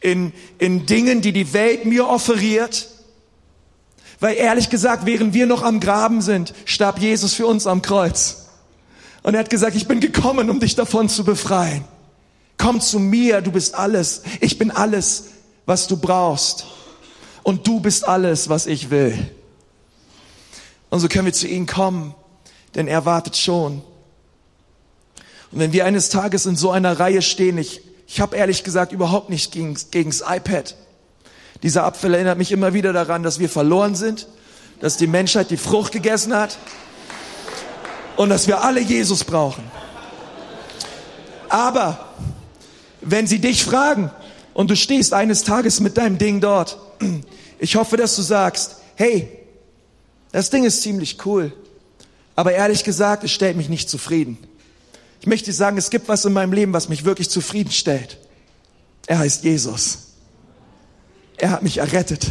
in, 0.00 0.32
in 0.58 0.86
Dingen, 0.86 1.22
die 1.22 1.32
die 1.32 1.52
Welt 1.52 1.86
mir 1.86 2.08
offeriert. 2.08 2.88
Weil 4.20 4.36
ehrlich 4.36 4.68
gesagt, 4.68 5.06
während 5.06 5.32
wir 5.32 5.46
noch 5.46 5.62
am 5.62 5.80
Graben 5.80 6.20
sind, 6.20 6.52
starb 6.66 6.98
Jesus 6.98 7.32
für 7.32 7.46
uns 7.46 7.66
am 7.66 7.80
Kreuz. 7.80 8.48
Und 9.22 9.34
er 9.34 9.40
hat 9.40 9.50
gesagt, 9.50 9.76
ich 9.76 9.88
bin 9.88 10.00
gekommen, 10.00 10.50
um 10.50 10.60
dich 10.60 10.74
davon 10.74 11.08
zu 11.08 11.24
befreien. 11.24 11.84
Komm 12.58 12.80
zu 12.80 12.98
mir, 12.98 13.40
du 13.40 13.52
bist 13.52 13.74
alles. 13.74 14.22
Ich 14.40 14.58
bin 14.58 14.70
alles, 14.70 15.28
was 15.64 15.88
du 15.88 15.96
brauchst. 15.96 16.66
Und 17.42 17.66
du 17.66 17.80
bist 17.80 18.06
alles, 18.06 18.50
was 18.50 18.66
ich 18.66 18.90
will. 18.90 19.30
Und 20.90 21.00
so 21.00 21.08
können 21.08 21.24
wir 21.24 21.32
zu 21.32 21.48
ihm 21.48 21.66
kommen, 21.66 22.14
denn 22.74 22.86
er 22.86 23.06
wartet 23.06 23.36
schon. 23.36 23.82
Und 25.52 25.58
wenn 25.58 25.72
wir 25.72 25.84
eines 25.84 26.08
Tages 26.10 26.46
in 26.46 26.56
so 26.56 26.70
einer 26.70 26.98
Reihe 26.98 27.22
stehen, 27.22 27.58
ich, 27.58 27.82
ich 28.06 28.20
habe 28.20 28.36
ehrlich 28.36 28.62
gesagt 28.64 28.92
überhaupt 28.92 29.30
nicht 29.30 29.52
gegen, 29.52 29.76
gegen 29.90 30.10
das 30.10 30.22
iPad. 30.26 30.76
Dieser 31.62 31.84
Apfel 31.84 32.14
erinnert 32.14 32.38
mich 32.38 32.52
immer 32.52 32.72
wieder 32.72 32.92
daran, 32.92 33.22
dass 33.22 33.38
wir 33.38 33.48
verloren 33.48 33.94
sind, 33.94 34.28
dass 34.80 34.96
die 34.96 35.06
Menschheit 35.06 35.50
die 35.50 35.56
Frucht 35.56 35.92
gegessen 35.92 36.34
hat 36.34 36.56
und 38.16 38.30
dass 38.30 38.46
wir 38.46 38.62
alle 38.62 38.80
Jesus 38.80 39.24
brauchen. 39.24 39.64
Aber 41.48 42.08
wenn 43.00 43.26
sie 43.26 43.40
dich 43.40 43.64
fragen 43.64 44.10
und 44.54 44.70
du 44.70 44.76
stehst 44.76 45.12
eines 45.12 45.42
Tages 45.42 45.80
mit 45.80 45.98
deinem 45.98 46.16
Ding 46.16 46.40
dort, 46.40 46.78
ich 47.58 47.76
hoffe, 47.76 47.96
dass 47.96 48.16
du 48.16 48.22
sagst, 48.22 48.76
hey, 48.94 49.28
das 50.32 50.48
Ding 50.48 50.64
ist 50.64 50.82
ziemlich 50.82 51.24
cool, 51.26 51.52
aber 52.36 52.52
ehrlich 52.52 52.84
gesagt, 52.84 53.24
es 53.24 53.32
stellt 53.32 53.56
mich 53.56 53.68
nicht 53.68 53.90
zufrieden. 53.90 54.38
Ich 55.20 55.26
möchte 55.26 55.52
sagen, 55.52 55.76
es 55.76 55.90
gibt 55.90 56.08
was 56.08 56.24
in 56.24 56.32
meinem 56.32 56.52
Leben, 56.52 56.72
was 56.72 56.88
mich 56.88 57.04
wirklich 57.04 57.28
zufriedenstellt. 57.28 58.16
Er 59.06 59.18
heißt 59.18 59.44
Jesus. 59.44 59.98
Er 61.36 61.50
hat 61.50 61.62
mich 61.62 61.78
errettet. 61.78 62.26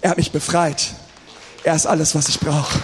Er 0.00 0.10
hat 0.10 0.16
mich 0.16 0.32
befreit. 0.32 0.94
Er 1.62 1.76
ist 1.76 1.86
alles, 1.86 2.16
was 2.16 2.28
ich 2.28 2.40
brauche. 2.40 2.80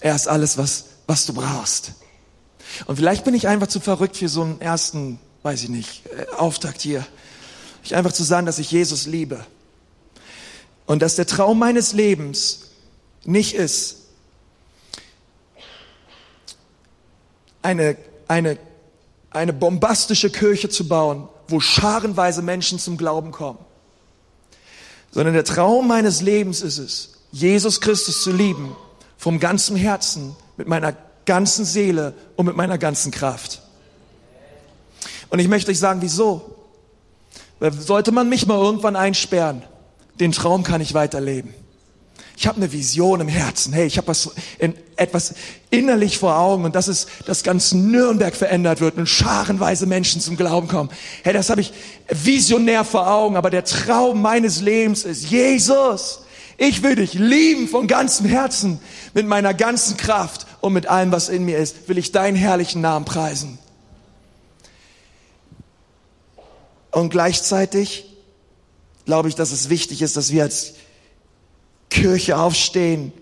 Er 0.00 0.16
ist 0.16 0.26
alles, 0.26 0.58
was, 0.58 0.86
was 1.06 1.26
du 1.26 1.34
brauchst. 1.34 1.92
Und 2.86 2.96
vielleicht 2.96 3.24
bin 3.24 3.34
ich 3.34 3.46
einfach 3.46 3.68
zu 3.68 3.78
verrückt 3.78 4.16
für 4.16 4.28
so 4.28 4.42
einen 4.42 4.60
ersten, 4.60 5.20
weiß 5.42 5.62
ich 5.62 5.68
nicht, 5.68 6.06
äh, 6.06 6.26
Auftakt 6.36 6.80
hier. 6.80 7.06
Ich 7.84 7.94
einfach 7.94 8.12
zu 8.12 8.24
sagen, 8.24 8.46
dass 8.46 8.58
ich 8.58 8.72
Jesus 8.72 9.06
liebe. 9.06 9.44
Und 10.90 11.02
dass 11.02 11.14
der 11.14 11.24
Traum 11.24 11.60
meines 11.60 11.92
Lebens 11.92 12.62
nicht 13.24 13.54
ist, 13.54 14.08
eine, 17.62 17.96
eine, 18.26 18.58
eine 19.30 19.52
bombastische 19.52 20.30
Kirche 20.30 20.68
zu 20.68 20.88
bauen, 20.88 21.28
wo 21.46 21.60
scharenweise 21.60 22.42
Menschen 22.42 22.80
zum 22.80 22.96
Glauben 22.96 23.30
kommen, 23.30 23.60
sondern 25.12 25.34
der 25.34 25.44
Traum 25.44 25.86
meines 25.86 26.22
Lebens 26.22 26.60
ist 26.60 26.78
es, 26.78 27.18
Jesus 27.30 27.80
Christus 27.80 28.24
zu 28.24 28.32
lieben, 28.32 28.74
vom 29.16 29.38
ganzen 29.38 29.76
Herzen, 29.76 30.34
mit 30.56 30.66
meiner 30.66 30.96
ganzen 31.24 31.64
Seele 31.64 32.14
und 32.34 32.46
mit 32.46 32.56
meiner 32.56 32.78
ganzen 32.78 33.12
Kraft. 33.12 33.62
Und 35.28 35.38
ich 35.38 35.46
möchte 35.46 35.70
euch 35.70 35.78
sagen, 35.78 36.02
wieso? 36.02 36.56
Sollte 37.60 38.10
man 38.10 38.28
mich 38.28 38.48
mal 38.48 38.58
irgendwann 38.58 38.96
einsperren, 38.96 39.62
den 40.20 40.32
Traum 40.32 40.62
kann 40.62 40.80
ich 40.80 40.94
weiterleben. 40.94 41.54
Ich 42.36 42.46
habe 42.46 42.56
eine 42.56 42.72
Vision 42.72 43.20
im 43.20 43.28
Herzen. 43.28 43.72
Hey, 43.72 43.86
ich 43.86 43.98
habe 43.98 44.08
was 44.08 44.30
in, 44.58 44.74
etwas 44.96 45.34
innerlich 45.68 46.16
vor 46.16 46.38
Augen 46.38 46.64
und 46.64 46.74
das 46.74 46.88
ist, 46.88 47.08
dass 47.26 47.42
ganz 47.42 47.72
Nürnberg 47.72 48.34
verändert 48.34 48.80
wird 48.80 48.96
und 48.96 49.08
scharenweise 49.08 49.86
Menschen 49.86 50.22
zum 50.22 50.38
Glauben 50.38 50.66
kommen. 50.66 50.88
Hey, 51.22 51.34
das 51.34 51.50
habe 51.50 51.60
ich 51.60 51.72
visionär 52.08 52.84
vor 52.84 53.10
Augen, 53.10 53.36
aber 53.36 53.50
der 53.50 53.64
Traum 53.64 54.22
meines 54.22 54.60
Lebens 54.60 55.04
ist 55.04 55.30
Jesus. 55.30 56.20
Ich 56.56 56.82
will 56.82 56.94
dich 56.94 57.14
lieben 57.14 57.68
von 57.68 57.86
ganzem 57.86 58.26
Herzen, 58.26 58.80
mit 59.12 59.26
meiner 59.26 59.52
ganzen 59.52 59.96
Kraft 59.96 60.46
und 60.60 60.72
mit 60.72 60.86
allem, 60.86 61.12
was 61.12 61.28
in 61.28 61.44
mir 61.44 61.58
ist, 61.58 61.88
will 61.88 61.98
ich 61.98 62.12
deinen 62.12 62.36
herrlichen 62.36 62.80
Namen 62.80 63.04
preisen. 63.04 63.58
Und 66.90 67.10
gleichzeitig 67.10 68.09
glaube 69.10 69.28
ich, 69.28 69.34
dass 69.34 69.50
es 69.50 69.68
wichtig 69.70 70.02
ist, 70.02 70.16
dass 70.16 70.30
wir 70.30 70.44
als 70.44 70.74
Kirche 71.88 72.38
aufstehen 72.38 73.12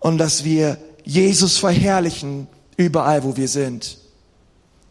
und 0.00 0.16
dass 0.16 0.44
wir 0.44 0.78
Jesus 1.04 1.58
verherrlichen 1.58 2.48
überall, 2.78 3.22
wo 3.22 3.36
wir 3.36 3.46
sind. 3.46 3.98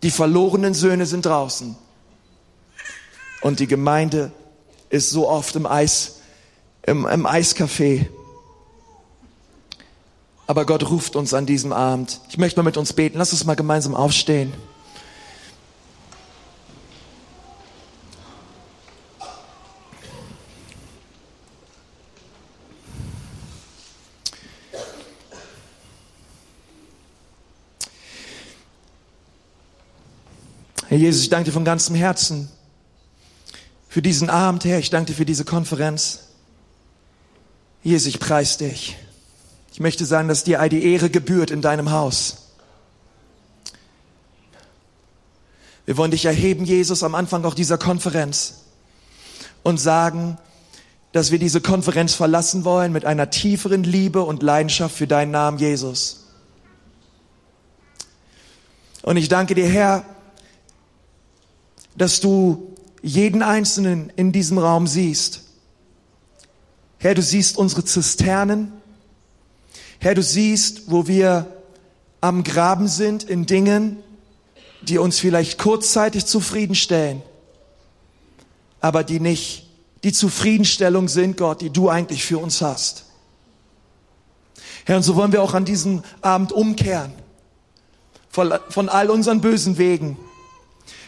Die 0.03 0.11
verlorenen 0.11 0.75
Söhne 0.75 1.07
sind 1.07 1.25
draußen 1.25 1.75
und 3.41 3.59
die 3.59 3.65
Gemeinde 3.65 4.31
ist 4.91 5.09
so 5.09 5.27
oft 5.27 5.55
im 5.55 5.65
Eis, 5.65 6.19
im, 6.83 7.07
im 7.07 7.25
Eiscafé. 7.25 8.05
Aber 10.45 10.67
Gott 10.67 10.87
ruft 10.91 11.15
uns 11.15 11.33
an 11.33 11.47
diesem 11.47 11.73
Abend. 11.73 12.21
Ich 12.29 12.37
möchte 12.37 12.59
mal 12.59 12.65
mit 12.65 12.77
uns 12.77 12.93
beten. 12.93 13.17
Lass 13.17 13.33
uns 13.33 13.45
mal 13.45 13.55
gemeinsam 13.55 13.95
aufstehen. 13.95 14.53
Herr 30.95 31.01
Jesus, 31.01 31.23
ich 31.23 31.29
danke 31.29 31.49
dir 31.49 31.51
von 31.51 31.65
ganzem 31.65 31.93
Herzen 31.93 32.47
für 33.89 34.01
diesen 34.01 34.29
Abend, 34.29 34.63
Herr. 34.63 34.79
Ich 34.79 34.91
danke 34.91 35.07
dir 35.07 35.17
für 35.17 35.25
diese 35.25 35.43
Konferenz. 35.43 36.21
Jesus, 37.83 38.07
ich 38.07 38.17
preis 38.17 38.55
dich. 38.55 38.95
Ich 39.73 39.81
möchte 39.81 40.05
sagen, 40.05 40.29
dass 40.29 40.45
dir 40.45 40.61
all 40.61 40.69
die 40.69 40.85
Ehre 40.85 41.09
gebührt 41.09 41.51
in 41.51 41.61
deinem 41.61 41.91
Haus. 41.91 42.53
Wir 45.85 45.97
wollen 45.97 46.11
dich 46.11 46.23
erheben, 46.23 46.63
Jesus, 46.63 47.03
am 47.03 47.13
Anfang 47.13 47.43
auch 47.43 47.55
dieser 47.55 47.77
Konferenz 47.77 48.61
und 49.63 49.77
sagen, 49.81 50.37
dass 51.11 51.29
wir 51.29 51.39
diese 51.39 51.59
Konferenz 51.59 52.13
verlassen 52.13 52.63
wollen 52.63 52.93
mit 52.93 53.03
einer 53.03 53.29
tieferen 53.29 53.83
Liebe 53.83 54.23
und 54.23 54.41
Leidenschaft 54.41 54.95
für 54.95 55.07
deinen 55.07 55.31
Namen, 55.31 55.57
Jesus. 55.57 56.27
Und 59.01 59.17
ich 59.17 59.27
danke 59.27 59.55
dir, 59.55 59.67
Herr, 59.67 60.05
dass 61.95 62.19
du 62.19 62.73
jeden 63.01 63.43
Einzelnen 63.43 64.11
in 64.15 64.31
diesem 64.31 64.57
Raum 64.57 64.87
siehst. 64.87 65.41
Herr, 66.97 67.13
du 67.13 67.21
siehst 67.21 67.57
unsere 67.57 67.85
Zisternen. 67.85 68.71
Herr, 69.99 70.15
du 70.15 70.23
siehst, 70.23 70.89
wo 70.91 71.07
wir 71.07 71.47
am 72.21 72.43
Graben 72.43 72.87
sind 72.87 73.23
in 73.23 73.45
Dingen, 73.45 73.97
die 74.81 74.97
uns 74.97 75.19
vielleicht 75.19 75.57
kurzzeitig 75.57 76.25
zufriedenstellen, 76.25 77.21
aber 78.81 79.03
die 79.03 79.19
nicht 79.19 79.69
die 80.03 80.13
Zufriedenstellung 80.13 81.07
sind, 81.07 81.37
Gott, 81.37 81.61
die 81.61 81.71
du 81.71 81.89
eigentlich 81.89 82.23
für 82.23 82.37
uns 82.37 82.61
hast. 82.61 83.05
Herr, 84.85 84.97
und 84.97 85.03
so 85.03 85.15
wollen 85.15 85.31
wir 85.31 85.41
auch 85.41 85.55
an 85.55 85.65
diesem 85.65 86.03
Abend 86.21 86.51
umkehren 86.51 87.11
von, 88.29 88.89
all 88.89 89.09
unseren 89.09 89.41
bösen 89.41 89.77
Wegen 89.77 90.17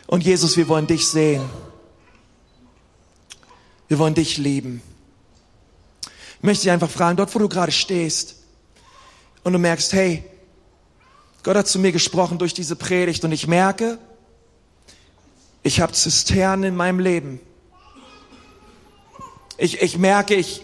und 0.07 0.23
Jesus, 0.23 0.57
wir 0.57 0.67
wollen 0.67 0.87
dich 0.87 1.07
sehen. 1.07 1.43
Wir 3.87 3.99
wollen 3.99 4.13
dich 4.13 4.37
lieben. 4.37 4.81
Ich 6.37 6.43
möchte 6.43 6.63
dich 6.63 6.71
einfach 6.71 6.89
fragen, 6.89 7.17
dort 7.17 7.33
wo 7.33 7.39
du 7.39 7.49
gerade 7.49 7.71
stehst 7.71 8.35
und 9.43 9.53
du 9.53 9.59
merkst, 9.59 9.93
hey, 9.93 10.23
Gott 11.43 11.55
hat 11.55 11.67
zu 11.67 11.79
mir 11.79 11.91
gesprochen 11.91 12.37
durch 12.37 12.53
diese 12.53 12.75
Predigt 12.75 13.23
und 13.23 13.31
ich 13.31 13.47
merke, 13.47 13.99
ich 15.63 15.81
habe 15.81 15.93
Zisternen 15.93 16.63
in 16.63 16.75
meinem 16.75 16.99
Leben. 16.99 17.39
Ich, 19.57 19.81
ich 19.81 19.97
merke, 19.97 20.35
ich, 20.35 20.61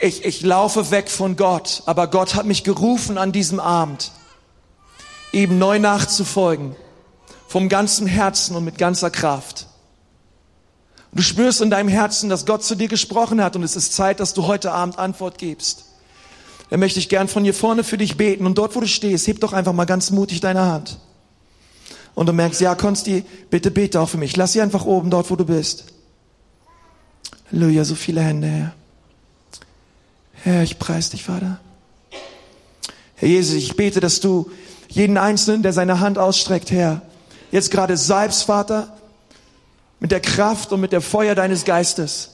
ich, 0.00 0.24
ich 0.24 0.42
laufe 0.42 0.90
weg 0.90 1.10
von 1.10 1.36
Gott, 1.36 1.82
aber 1.86 2.08
Gott 2.08 2.34
hat 2.34 2.46
mich 2.46 2.64
gerufen 2.64 3.18
an 3.18 3.32
diesem 3.32 3.60
Abend 3.60 4.12
ihm 5.32 5.58
neu 5.58 5.78
nachzufolgen, 5.78 6.74
vom 7.56 7.70
ganzen 7.70 8.06
Herzen 8.06 8.54
und 8.54 8.66
mit 8.66 8.76
ganzer 8.76 9.08
Kraft. 9.08 9.64
Du 11.14 11.22
spürst 11.22 11.62
in 11.62 11.70
deinem 11.70 11.88
Herzen, 11.88 12.28
dass 12.28 12.44
Gott 12.44 12.62
zu 12.62 12.74
dir 12.74 12.86
gesprochen 12.86 13.42
hat 13.42 13.56
und 13.56 13.62
es 13.62 13.76
ist 13.76 13.94
Zeit, 13.94 14.20
dass 14.20 14.34
du 14.34 14.46
heute 14.46 14.72
Abend 14.72 14.98
Antwort 14.98 15.38
gibst. 15.38 15.86
Dann 16.68 16.80
möchte 16.80 16.98
ich 16.98 17.08
gern 17.08 17.28
von 17.28 17.44
hier 17.44 17.54
vorne 17.54 17.82
für 17.82 17.96
dich 17.96 18.18
beten 18.18 18.44
und 18.44 18.58
dort, 18.58 18.76
wo 18.76 18.80
du 18.80 18.86
stehst, 18.86 19.26
heb 19.26 19.40
doch 19.40 19.54
einfach 19.54 19.72
mal 19.72 19.86
ganz 19.86 20.10
mutig 20.10 20.40
deine 20.40 20.66
Hand. 20.66 20.98
Und 22.14 22.26
du 22.26 22.34
merkst, 22.34 22.60
ja, 22.60 22.74
Konsti, 22.74 23.24
bitte 23.48 23.70
bete 23.70 24.02
auch 24.02 24.10
für 24.10 24.18
mich. 24.18 24.36
Lass 24.36 24.52
sie 24.52 24.60
einfach 24.60 24.84
oben 24.84 25.08
dort, 25.08 25.30
wo 25.30 25.36
du 25.36 25.46
bist. 25.46 25.86
Halleluja, 27.50 27.86
so 27.86 27.94
viele 27.94 28.20
Hände, 28.20 28.48
Herr. 28.48 28.74
Herr, 30.42 30.62
ich 30.62 30.78
preise 30.78 31.12
dich, 31.12 31.24
Vater. 31.24 31.58
Herr 33.14 33.28
Jesus, 33.28 33.54
ich 33.54 33.76
bete, 33.76 34.00
dass 34.00 34.20
du 34.20 34.50
jeden 34.90 35.16
Einzelnen, 35.16 35.62
der 35.62 35.72
seine 35.72 36.00
Hand 36.00 36.18
ausstreckt, 36.18 36.70
Herr, 36.70 37.00
jetzt 37.50 37.70
gerade 37.70 37.96
salbst, 37.96 38.44
Vater, 38.44 38.96
mit 40.00 40.10
der 40.10 40.20
Kraft 40.20 40.72
und 40.72 40.80
mit 40.80 40.92
der 40.92 41.00
Feuer 41.00 41.34
deines 41.34 41.64
Geistes. 41.64 42.30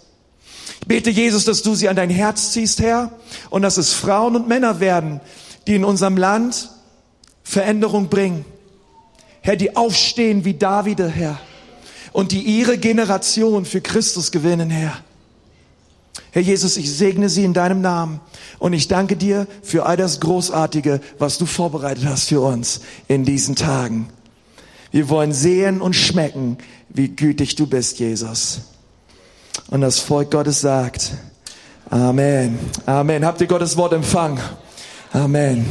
Ich 0.80 0.86
bete, 0.86 1.10
Jesus, 1.10 1.44
dass 1.44 1.62
du 1.62 1.74
sie 1.74 1.88
an 1.88 1.96
dein 1.96 2.10
Herz 2.10 2.52
ziehst, 2.52 2.80
Herr, 2.80 3.12
und 3.50 3.62
dass 3.62 3.76
es 3.76 3.92
Frauen 3.92 4.36
und 4.36 4.48
Männer 4.48 4.80
werden, 4.80 5.20
die 5.66 5.76
in 5.76 5.84
unserem 5.84 6.16
Land 6.16 6.70
Veränderung 7.42 8.08
bringen. 8.08 8.44
Herr, 9.40 9.56
die 9.56 9.76
aufstehen 9.76 10.44
wie 10.44 10.54
Davide, 10.54 11.08
Herr, 11.08 11.38
und 12.12 12.32
die 12.32 12.42
ihre 12.42 12.78
Generation 12.78 13.64
für 13.64 13.80
Christus 13.80 14.30
gewinnen, 14.30 14.70
Herr. 14.70 14.98
Herr 16.30 16.42
Jesus, 16.42 16.76
ich 16.76 16.90
segne 16.90 17.28
sie 17.28 17.44
in 17.44 17.52
deinem 17.52 17.80
Namen 17.80 18.20
und 18.58 18.72
ich 18.72 18.88
danke 18.88 19.16
dir 19.16 19.46
für 19.62 19.86
all 19.86 19.96
das 19.96 20.20
Großartige, 20.20 21.00
was 21.18 21.38
du 21.38 21.46
vorbereitet 21.46 22.04
hast 22.06 22.28
für 22.28 22.40
uns 22.40 22.80
in 23.08 23.24
diesen 23.24 23.54
Tagen. 23.54 24.08
Wir 24.92 25.08
wollen 25.08 25.32
sehen 25.32 25.80
und 25.80 25.96
schmecken, 25.96 26.58
wie 26.90 27.08
gütig 27.08 27.56
du 27.56 27.66
bist, 27.66 27.98
Jesus. 27.98 28.60
Und 29.68 29.80
das 29.80 29.98
Volk 29.98 30.30
Gottes 30.30 30.60
sagt, 30.60 31.12
Amen. 31.92 32.58
Amen. 32.86 33.24
Habt 33.24 33.40
ihr 33.42 33.46
Gottes 33.46 33.76
Wort 33.76 33.92
empfangen? 33.92 34.40
Amen. 35.12 35.66